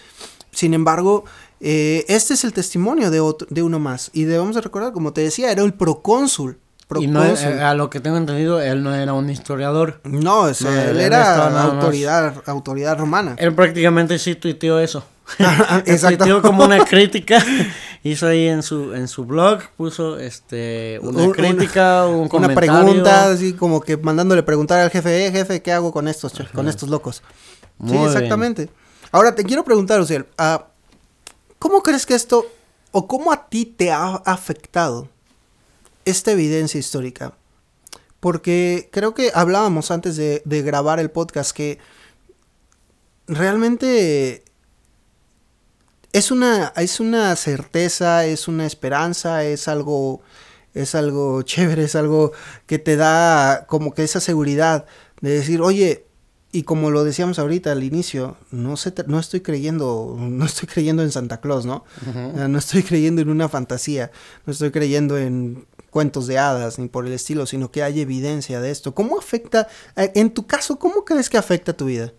[0.52, 1.26] Sin embargo,
[1.60, 4.10] eh, este es el testimonio de, de uno más.
[4.14, 6.60] Y debemos recordar, como te decía, era el procónsul.
[7.00, 10.00] Y no, eh, a lo que tengo entendido, él no era un historiador.
[10.06, 13.36] No, él, era autoridad, autoridad romana.
[13.38, 15.04] Él prácticamente sí tuiteó eso.
[15.86, 16.42] Exacto.
[16.42, 17.44] como una crítica.
[18.04, 22.72] Hizo ahí en su en su blog, puso este una crítica, un comentario.
[22.72, 26.34] Una pregunta, así como que mandándole preguntar al jefe, eh, jefe, ¿qué hago con estos,
[26.54, 27.24] con estos locos?
[27.86, 28.70] sí, exactamente.
[29.12, 30.64] Ahora te quiero preguntar, Ociel, uh,
[31.60, 32.46] ¿cómo crees que esto,
[32.92, 35.10] o cómo a ti te ha afectado
[36.06, 37.34] esta evidencia histórica?
[38.20, 41.80] Porque creo que hablábamos antes de, de grabar el podcast que
[43.28, 44.44] realmente
[46.14, 50.22] es una, es una certeza, es una esperanza, es algo,
[50.74, 52.32] es algo chévere, es algo
[52.66, 54.86] que te da como que esa seguridad
[55.22, 56.06] de decir, oye,
[56.52, 58.76] y como lo decíamos ahorita al inicio, no,
[59.08, 61.84] no estoy creyendo, no estoy creyendo en Santa Claus, ¿no?
[62.48, 64.12] No estoy creyendo en una fantasía,
[64.46, 68.62] no estoy creyendo en cuentos de hadas ni por el estilo, sino que hay evidencia
[68.62, 68.96] de esto.
[68.96, 72.14] ¿Cómo afecta, eh, en tu caso, cómo crees que afecta tu vida?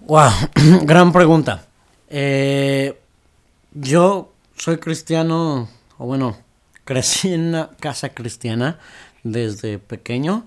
[0.00, 0.30] Wow,
[0.84, 1.66] gran pregunta.
[2.08, 2.98] Eh,
[3.72, 6.36] yo soy cristiano, o bueno,
[6.84, 8.78] crecí en una casa cristiana
[9.22, 10.46] desde pequeño.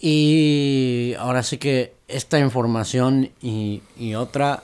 [0.00, 3.82] Y ahora sí que esta información y,
[4.14, 4.62] otra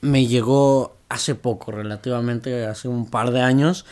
[0.00, 3.84] me llegó hace poco, relativamente hace un par de años.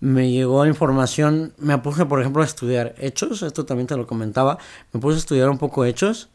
[0.00, 4.58] Me llegó información, me puse por ejemplo a estudiar hechos, esto también te lo comentaba,
[4.92, 6.28] me puse a estudiar un poco hechos.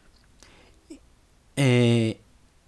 [1.56, 2.20] Eh,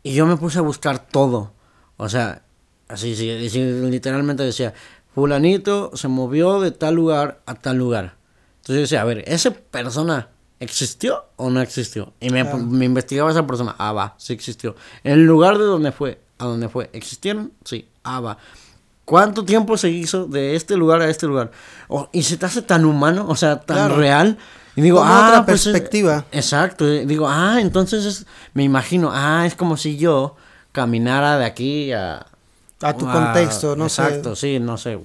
[0.03, 1.53] y yo me puse a buscar todo.
[1.97, 2.43] O sea,
[2.89, 4.75] así, literalmente decía,
[5.15, 8.17] fulanito se movió de tal lugar a tal lugar.
[8.59, 10.29] Entonces yo decía, a ver, esa persona
[10.61, 12.13] ¿Existió o no existió?
[12.21, 12.41] Y me,
[12.85, 13.75] investigaba esa persona.
[13.79, 14.77] Ah, va, sí existió.
[15.03, 17.53] El lugar de donde fue, a donde fue, ¿existieron?
[17.65, 18.37] Sí, ah, va.
[19.07, 21.51] ¿Cuánto tiempo se hizo de este lugar a este lugar?
[22.13, 24.37] y se te hace tan humano, o sea, tan real.
[24.81, 26.25] Y digo, ah, otra pues perspectiva.
[26.33, 26.87] exacto.
[26.87, 30.37] digo, ah, entonces es, me imagino, ah, es como si yo
[30.73, 32.27] caminara de aquí a.
[32.81, 34.03] A tu contexto, no sé.
[34.05, 34.99] Exacto, sí, no sé.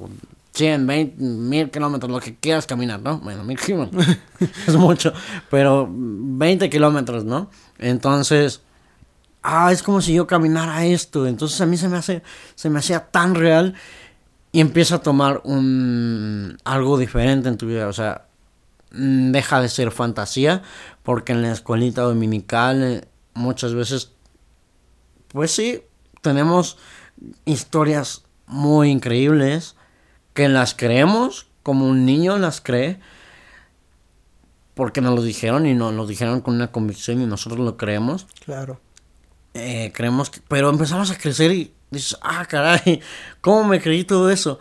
[0.53, 3.17] 100, 20, mil kilómetros, lo que quieras caminar, ¿no?
[3.17, 4.05] Bueno, mil kilómetros
[4.67, 5.11] es mucho,
[5.51, 7.49] pero 20 kilómetros, ¿no?
[7.77, 8.61] Entonces,
[9.43, 12.23] ah, es como si yo caminara esto, entonces a mí se me hace,
[12.55, 13.73] se me hacía tan real
[14.53, 18.21] y empieza a tomar un, algo diferente en tu vida, o sea,
[18.91, 20.63] deja de ser fantasía,
[21.03, 24.11] porque en la escuelita dominical eh, muchas veces,
[25.29, 25.81] pues sí,
[26.21, 26.77] tenemos
[27.45, 29.75] historias muy increíbles,
[30.33, 32.99] que las creemos, como un niño las cree,
[34.73, 38.27] porque nos lo dijeron y nos lo dijeron con una convicción y nosotros lo creemos.
[38.43, 38.81] Claro.
[39.53, 43.01] Eh, creemos que, pero empezamos a crecer y dices, ah, caray,
[43.41, 44.59] ¿cómo me creí todo eso?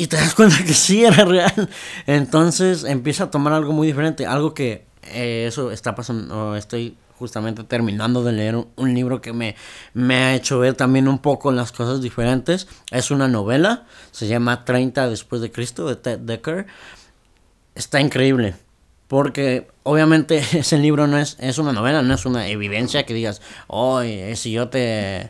[0.00, 1.68] Y te das cuenta que sí era real.
[2.06, 7.64] Entonces empieza a tomar algo muy diferente, algo que eh, eso está pasando, estoy justamente
[7.64, 9.56] terminando de leer un, libro que me,
[9.92, 12.66] me, ha hecho ver también un poco las cosas diferentes.
[12.90, 16.66] Es una novela, se llama 30 después de Cristo de Ted Decker.
[17.74, 18.54] Está increíble,
[19.06, 23.42] porque obviamente ese libro no es, es una novela, no es una evidencia que digas,
[23.66, 25.28] oye, si yo te,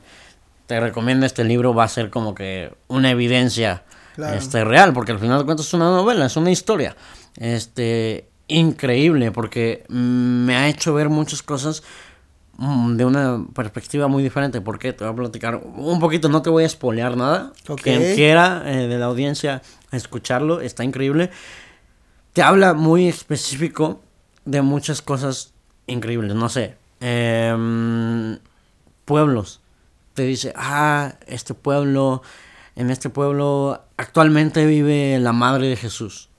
[0.67, 3.83] te recomiendo este libro va a ser como que una evidencia
[4.17, 6.97] este, real, porque al final de cuentas es una novela, es una historia.
[7.37, 11.83] Este, increíble porque me ha hecho ver muchas cosas
[12.57, 14.61] mm, de una perspectiva muy diferente.
[14.61, 17.53] Porque te voy a platicar un poquito, no te voy a spoilear nada.
[17.83, 21.31] Quien quiera eh, de la audiencia escucharlo, está increíble.
[22.33, 24.01] Te habla muy específico
[24.45, 25.53] de muchas cosas
[25.87, 26.35] increíbles.
[26.35, 28.39] No sé, em,
[29.05, 29.61] pueblos
[30.15, 32.23] te dice, ah, este pueblo,
[32.77, 36.31] en este pueblo actualmente vive la madre de Jesús.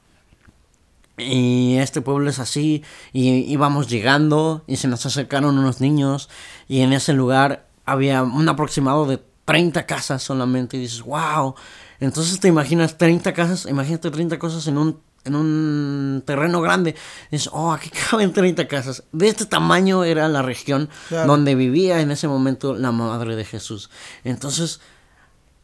[1.17, 6.29] Y este pueblo es así, y íbamos llegando, y se nos acercaron unos niños,
[6.67, 11.55] y en ese lugar había un aproximado de 30 casas solamente, y dices, wow.
[11.99, 16.95] Entonces te imaginas 30 casas, imagínate 30 cosas en un, en un terreno grande.
[17.29, 19.03] Y dices, oh, aquí caben 30 casas.
[19.11, 23.91] De este tamaño era la región donde vivía en ese momento la madre de Jesús.
[24.23, 24.79] Entonces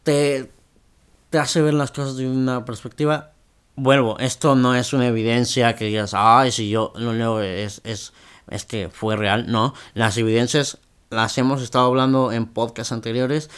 [0.04, 0.52] te,
[1.30, 3.32] te hace ver las cosas de una perspectiva.
[3.76, 8.12] Vuelvo, esto no es una evidencia que digas, ay, si yo lo leo es, es,
[8.50, 10.78] es que fue real, no, las evidencias
[11.10, 13.50] las hemos estado hablando en podcasts anteriores,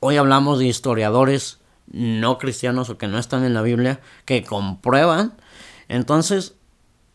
[0.00, 1.58] hoy hablamos de historiadores
[1.88, 5.34] no cristianos o que no están en la Biblia, que comprueban,
[5.88, 6.54] entonces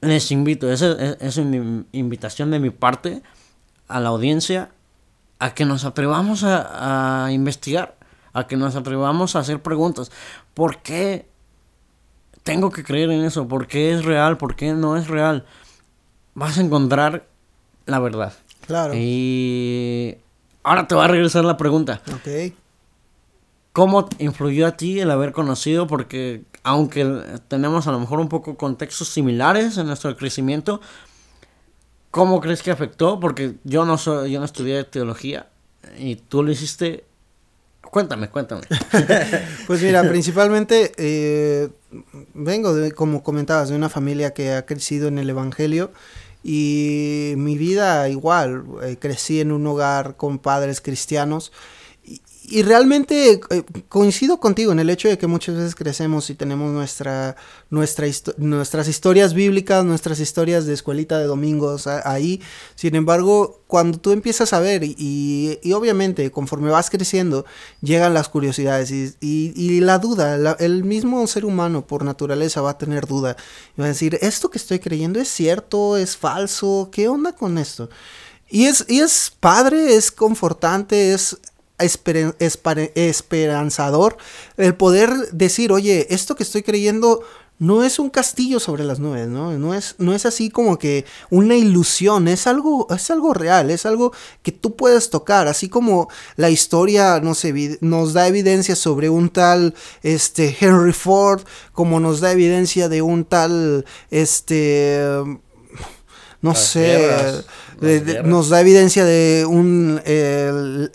[0.02, 3.24] les invito, esa es una invitación de mi parte
[3.88, 4.70] a la audiencia
[5.40, 7.99] a que nos atrevamos a investigar,
[8.40, 10.12] a que nos atrevamos a hacer preguntas.
[10.54, 11.30] ¿Por qué
[12.44, 13.48] tengo que creer en eso.
[13.48, 14.38] ¿Por qué es real?
[14.38, 15.46] ¿Por qué no es real?
[16.34, 17.28] Vas a encontrar
[17.86, 18.34] la verdad.
[18.66, 18.94] Claro.
[18.96, 20.18] Y
[20.64, 22.02] ahora te va a regresar la pregunta.
[22.12, 22.54] Ok.
[23.72, 25.86] ¿Cómo influyó a ti el haber conocido?
[25.86, 30.82] Porque aunque tenemos a lo mejor un poco contextos similares en nuestro crecimiento,
[32.12, 33.20] ¿cómo crees que afectó?
[33.20, 35.50] Porque yo no soy, yo no estudié teología
[35.98, 37.06] y tú lo hiciste
[37.82, 38.62] Cuéntame, cuéntame.
[39.68, 41.70] pues mira, principalmente eh,
[42.34, 45.92] vengo, de, como comentabas, de una familia que ha crecido en el Evangelio
[46.44, 51.52] y mi vida igual, eh, crecí en un hogar con padres cristianos
[52.52, 56.72] y realmente eh, coincido contigo en el hecho de que muchas veces crecemos y tenemos
[56.72, 57.36] nuestra,
[57.70, 62.42] nuestra nuestras historias bíblicas, nuestras historias de escuelita de domingos ahí.
[62.76, 67.46] Sin embargo, cuando tú empiezas a ver y, y obviamente conforme vas creciendo,
[67.82, 72.78] llegan las curiosidades y, y, la duda, el mismo ser humano por naturaleza va a
[72.78, 73.36] tener duda.
[73.78, 75.98] Y va a decir, ¿esto que estoy creyendo es cierto?
[75.98, 76.90] ¿Es falso?
[76.92, 77.90] ¿Qué onda con esto?
[78.50, 81.38] Y es, y es padre, es confortante, es
[81.80, 84.18] esperanzador
[84.58, 87.24] el poder decir, oye, esto que estoy creyendo
[87.60, 89.52] no es un castillo sobre las nubes, ¿no?
[89.58, 93.86] No es, no es así como que una ilusión, es algo, es algo real, es
[93.86, 97.44] algo que tú puedes tocar, así como la historia nos,
[97.82, 101.42] nos da evidencia sobre un tal este, Henry Ford,
[101.74, 105.02] como nos da evidencia de un tal, este,
[106.42, 107.44] no sé,
[108.24, 110.90] nos da evidencia de un em,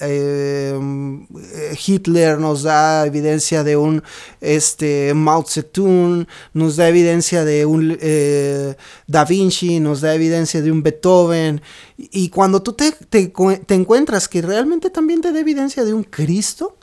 [1.86, 4.02] Hitler, nos da evidencia de un
[4.40, 8.74] este, Mao Zedong, nos da evidencia de un eh,
[9.06, 11.60] Da Vinci, nos da evidencia de un Beethoven.
[11.98, 13.30] Y cuando tú te, te,
[13.66, 16.78] te encuentras que realmente también te da evidencia de un Cristo,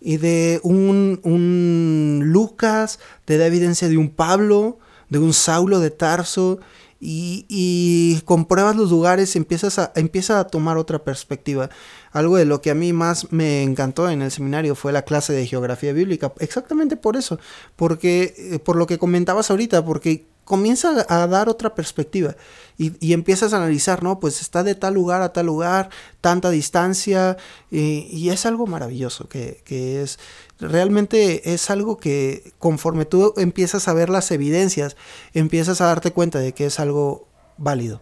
[0.00, 5.90] y de un, un, Lucas, te da evidencia de un Pablo, de un Saulo de
[5.90, 6.60] Tarso,
[7.00, 11.70] y, compruebas los lugares, empiezas a, empieza a tomar otra perspectiva.
[12.12, 15.32] Algo de lo que a mí más me encantó en el seminario fue la clase
[15.32, 16.32] de geografía bíblica.
[16.38, 17.38] Exactamente por eso,
[17.76, 22.36] porque eh, por lo que comentabas ahorita, porque comienza a dar otra perspectiva
[22.78, 24.20] y, empiezas a analizar, ¿no?
[24.20, 25.88] Pues está de tal lugar a tal lugar,
[26.20, 27.36] tanta distancia,
[27.70, 30.18] y, es algo maravilloso, que, que, es
[30.58, 34.96] realmente es algo que conforme tú empiezas a ver las evidencias,
[35.34, 38.00] empiezas a darte cuenta de que es algo válido,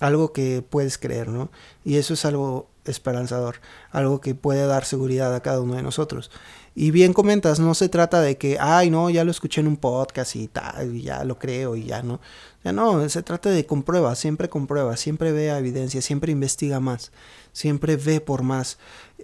[0.00, 1.50] algo que puedes creer, ¿no?
[1.84, 3.56] Y eso es algo esperanzador,
[3.90, 6.30] algo que puede dar seguridad a cada uno de nosotros.
[6.74, 9.76] Y bien comentas, no se trata de que, ay, no, ya lo escuché en un
[9.76, 12.20] podcast y tal, y ya lo creo y ya no.
[12.64, 17.12] Ya no, se trata de comprueba, siempre comprueba, siempre vea evidencia, siempre investiga más,
[17.52, 18.78] siempre ve por más.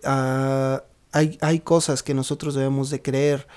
[0.04, 0.80] Uh,
[1.12, 3.48] hay, hay cosas que nosotros debemos de creer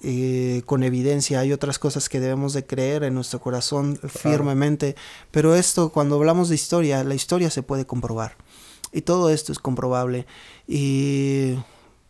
[0.00, 4.94] eh, con evidencia, hay otras cosas que debemos de creer en nuestro corazón firmemente,
[5.32, 8.36] pero esto, cuando hablamos de historia, la historia se puede comprobar.
[8.92, 10.26] Y todo esto es comprobable.
[10.66, 11.54] Y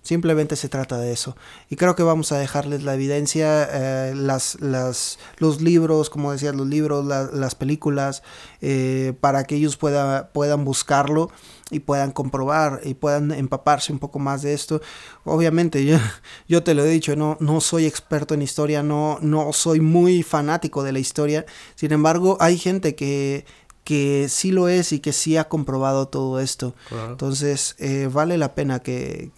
[0.03, 1.37] Simplemente se trata de eso.
[1.69, 6.55] Y creo que vamos a dejarles la evidencia, eh, las, las, los libros, como decías,
[6.55, 8.23] los libros, las películas,
[8.63, 11.31] eh, para que ellos pueda, puedan buscarlo
[11.71, 14.81] y puedan comprobar y puedan empaparse un poco más de esto.
[15.25, 15.99] Obviamente, yo,
[16.49, 20.23] yo te lo he dicho, no, no soy experto en historia, no, no soy muy
[20.23, 21.45] fanático de la historia.
[21.75, 23.45] Sin embargo, hay gente que
[23.89, 26.75] que sí lo es y que sí ha comprobado todo esto.
[27.09, 29.31] Entonces, eh, vale la pena que,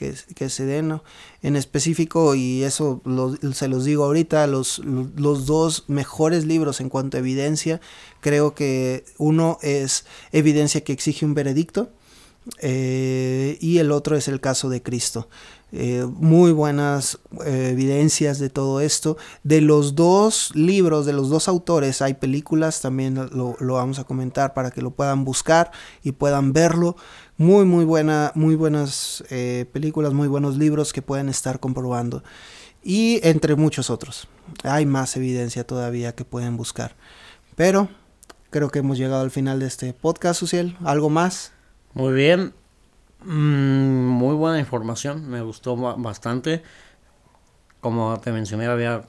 [0.49, 1.01] se den
[1.43, 3.01] en específico, y eso
[3.53, 7.81] se los digo ahorita, los, los dos mejores libros en cuanto a evidencia,
[8.19, 11.91] creo que uno es Evidencia que exige un veredicto,
[12.59, 15.29] eh, y el otro es el caso de Cristo.
[15.73, 19.17] Eh, muy buenas eh, evidencias de todo esto.
[19.43, 24.05] De los dos libros, de los dos autores, hay películas, también lo, lo, vamos a
[24.05, 25.71] comentar para que lo puedan buscar
[26.03, 26.97] y puedan verlo.
[27.37, 29.25] Muy, muy, muy buenas
[29.73, 32.23] películas, muy buenos libros que pueden estar comprobando.
[32.83, 34.29] Y entre muchos otros.
[34.63, 36.97] Hay más evidencia todavía que pueden buscar.
[37.57, 37.89] Pero
[38.51, 40.77] creo que hemos llegado al final de este podcast, Suciel.
[40.85, 41.53] ¿Algo más?
[41.95, 42.55] Muy bien.
[43.25, 45.29] Mm, muy buena información.
[45.29, 46.63] Me gustó bastante.
[47.81, 49.05] Como te mencioné, había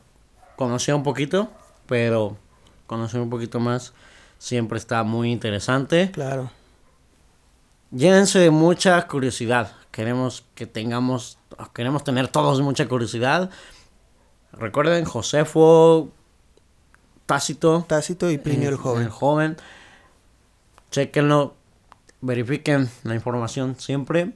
[0.55, 1.49] conocido un poquito,
[1.88, 2.38] pero
[2.88, 3.93] conocer un poquito más
[4.38, 6.12] siempre está muy interesante.
[6.12, 6.51] Claro.
[7.91, 9.72] Llénense de mucha curiosidad.
[9.91, 11.38] Queremos que tengamos,
[11.74, 13.49] queremos tener todos mucha curiosidad.
[14.53, 16.09] Recuerden, Josefo,
[17.26, 17.86] Tácito.
[17.88, 19.03] Tácito y Plinio el, joven.
[19.03, 19.57] El joven.
[20.91, 21.55] Chequenlo,
[22.22, 24.32] verifiquen la información siempre.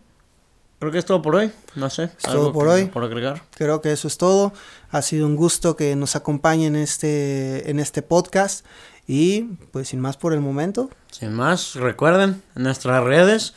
[0.80, 1.52] Creo que es todo por hoy.
[1.76, 2.04] No sé.
[2.04, 2.86] Es todo por hoy.
[2.86, 3.42] Por agregar.
[3.56, 4.54] Creo que eso es todo.
[4.92, 8.66] Ha sido un gusto que nos acompañen en este, en este podcast.
[9.08, 10.90] Y pues sin más por el momento.
[11.12, 13.54] Sin más, recuerden, en nuestras redes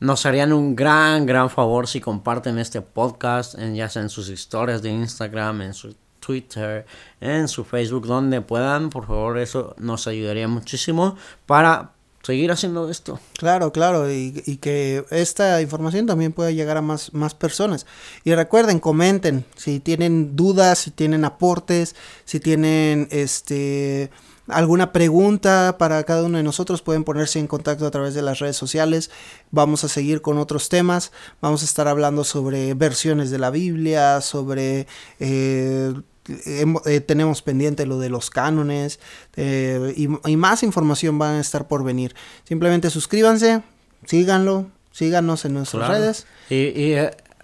[0.00, 4.28] nos harían un gran, gran favor si comparten este podcast, en, ya sea en sus
[4.28, 6.86] historias de Instagram, en su Twitter,
[7.20, 8.90] en su Facebook, donde puedan.
[8.90, 11.16] Por favor, eso nos ayudaría muchísimo
[11.46, 11.93] para
[12.24, 13.20] seguir haciendo esto.
[13.36, 17.86] Claro, claro, y, que esta información también pueda llegar a más, más personas.
[18.24, 21.94] Y recuerden, comenten si tienen dudas, si tienen aportes,
[22.24, 24.10] si tienen este
[24.46, 28.38] alguna pregunta para cada uno de nosotros, pueden ponerse en contacto a través de las
[28.38, 29.10] redes sociales.
[29.50, 31.12] Vamos a seguir con otros temas.
[31.40, 34.86] Vamos a estar hablando sobre versiones de la Biblia, sobre...
[35.20, 35.94] Eh,
[36.28, 39.00] eh, tenemos pendiente lo de los cánones
[39.36, 42.14] eh, y, más información van a estar por venir.
[42.44, 43.62] Simplemente suscríbanse,
[44.06, 46.26] síganlo, síganos en nuestras redes.
[46.48, 46.96] Y, y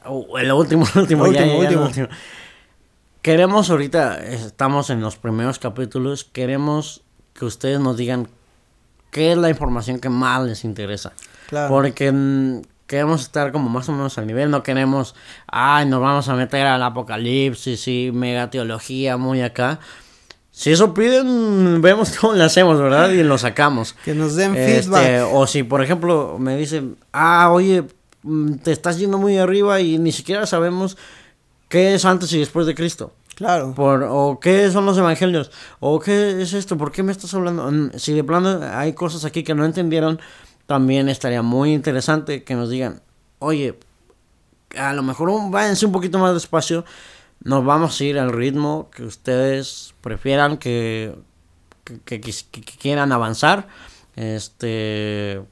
[0.06, 2.08] uh, el último, último, último, último
[3.22, 7.02] queremos ahorita, estamos en los primeros capítulos, queremos
[7.34, 8.28] que ustedes nos digan
[9.10, 11.12] qué es la información que más les interesa.
[11.48, 11.68] Claro.
[11.68, 15.14] Porque mm, queremos estar como más o menos al nivel, no queremos,
[15.46, 19.78] ay, nos vamos a meter al apocalipsis y mega teología muy acá.
[20.50, 23.10] Si eso piden, vemos cómo lo hacemos, ¿verdad?
[23.10, 23.94] Y lo sacamos.
[24.04, 25.28] Que nos den este, feedback.
[25.32, 27.84] O si, por ejemplo, me dicen, ah, oye,
[28.24, 30.98] mm, te estás yendo muy arriba y ni siquiera sabemos
[31.70, 33.12] ¿Qué es antes y después de Cristo?
[33.36, 33.74] Claro.
[33.74, 37.70] Por, o qué son los evangelios, o qué es esto, por qué me estás hablando.
[37.70, 40.20] Mm, si de plano hay cosas aquí que no entendieron,
[40.70, 43.02] también estaría muy interesante que nos digan,
[43.40, 43.76] oye,
[44.78, 46.84] a lo mejor váyanse un poquito más despacio,
[47.42, 51.16] nos vamos a ir al ritmo que ustedes prefieran, que,
[52.04, 52.20] que,
[52.78, 53.66] quieran avanzar.
[54.14, 55.42] Este.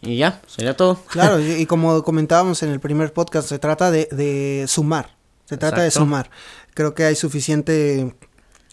[0.00, 0.98] Y ya, sería todo.
[1.10, 5.18] Claro, y, como comentábamos en el primer podcast, se trata de, de sumar.
[5.44, 6.30] Se trata de sumar.
[6.72, 8.14] Creo que hay suficiente,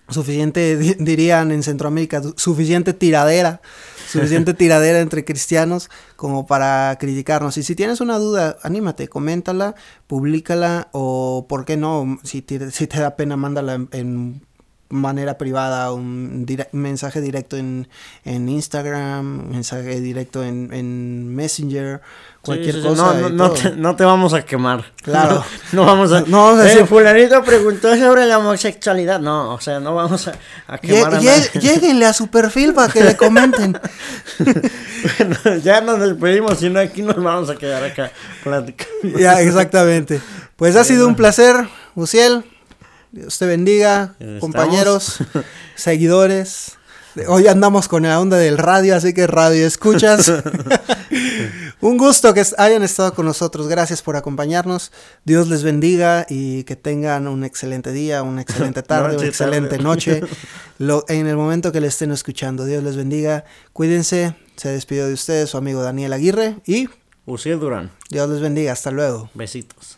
[0.09, 3.61] suficiente, dirían en Centroamérica, suficiente tiradera,
[4.07, 7.57] suficiente tiradera entre cristianos como para criticarnos.
[7.57, 9.75] Y si tienes una duda, anímate, coméntala,
[10.07, 12.19] públicala o, ¿por qué no?
[12.23, 14.41] Si te, si te da pena, mándala en
[14.89, 17.87] manera privada, un mensaje directo en,
[18.25, 22.01] en Instagram, mensaje directo en, en Messenger,
[22.41, 23.13] cualquier cosa.
[23.13, 24.85] No, no, te, no, te, vamos a quemar.
[25.01, 25.43] Claro.
[25.71, 29.19] No, vamos a, no vamos a eh, fulanito preguntó sobre la homosexualidad.
[29.19, 30.33] No, o sea, no vamos a,
[30.67, 31.49] a quemar a nadie.
[31.61, 33.79] Lléguenle a su perfil para que le comenten.
[35.19, 38.11] bueno, ya nos despedimos, si no aquí nos vamos a quedar acá
[38.43, 39.19] platicando.
[39.19, 40.19] Ya, exactamente.
[40.55, 42.43] Pues ha sido un placer, Uciel.
[43.11, 45.17] Dios te bendiga, compañeros,
[45.75, 46.77] seguidores.
[47.27, 50.31] Hoy andamos con la onda del radio, así que radio escuchas.
[51.81, 53.67] Un gusto que hayan estado con nosotros.
[53.67, 54.91] Gracias por acompañarnos.
[55.25, 60.21] Dios les bendiga y que tengan un excelente día, una excelente tarde, una excelente noche.
[60.77, 62.65] en el momento que le estén escuchando.
[62.65, 63.45] Dios les bendiga.
[63.73, 64.35] Cuídense.
[64.57, 66.89] Se despidió de ustedes su amigo Daniel Aguirre y
[67.25, 67.91] Uciel Durán.
[68.09, 68.73] Dios les bendiga.
[68.73, 69.29] Hasta luego.
[69.33, 69.97] Besitos.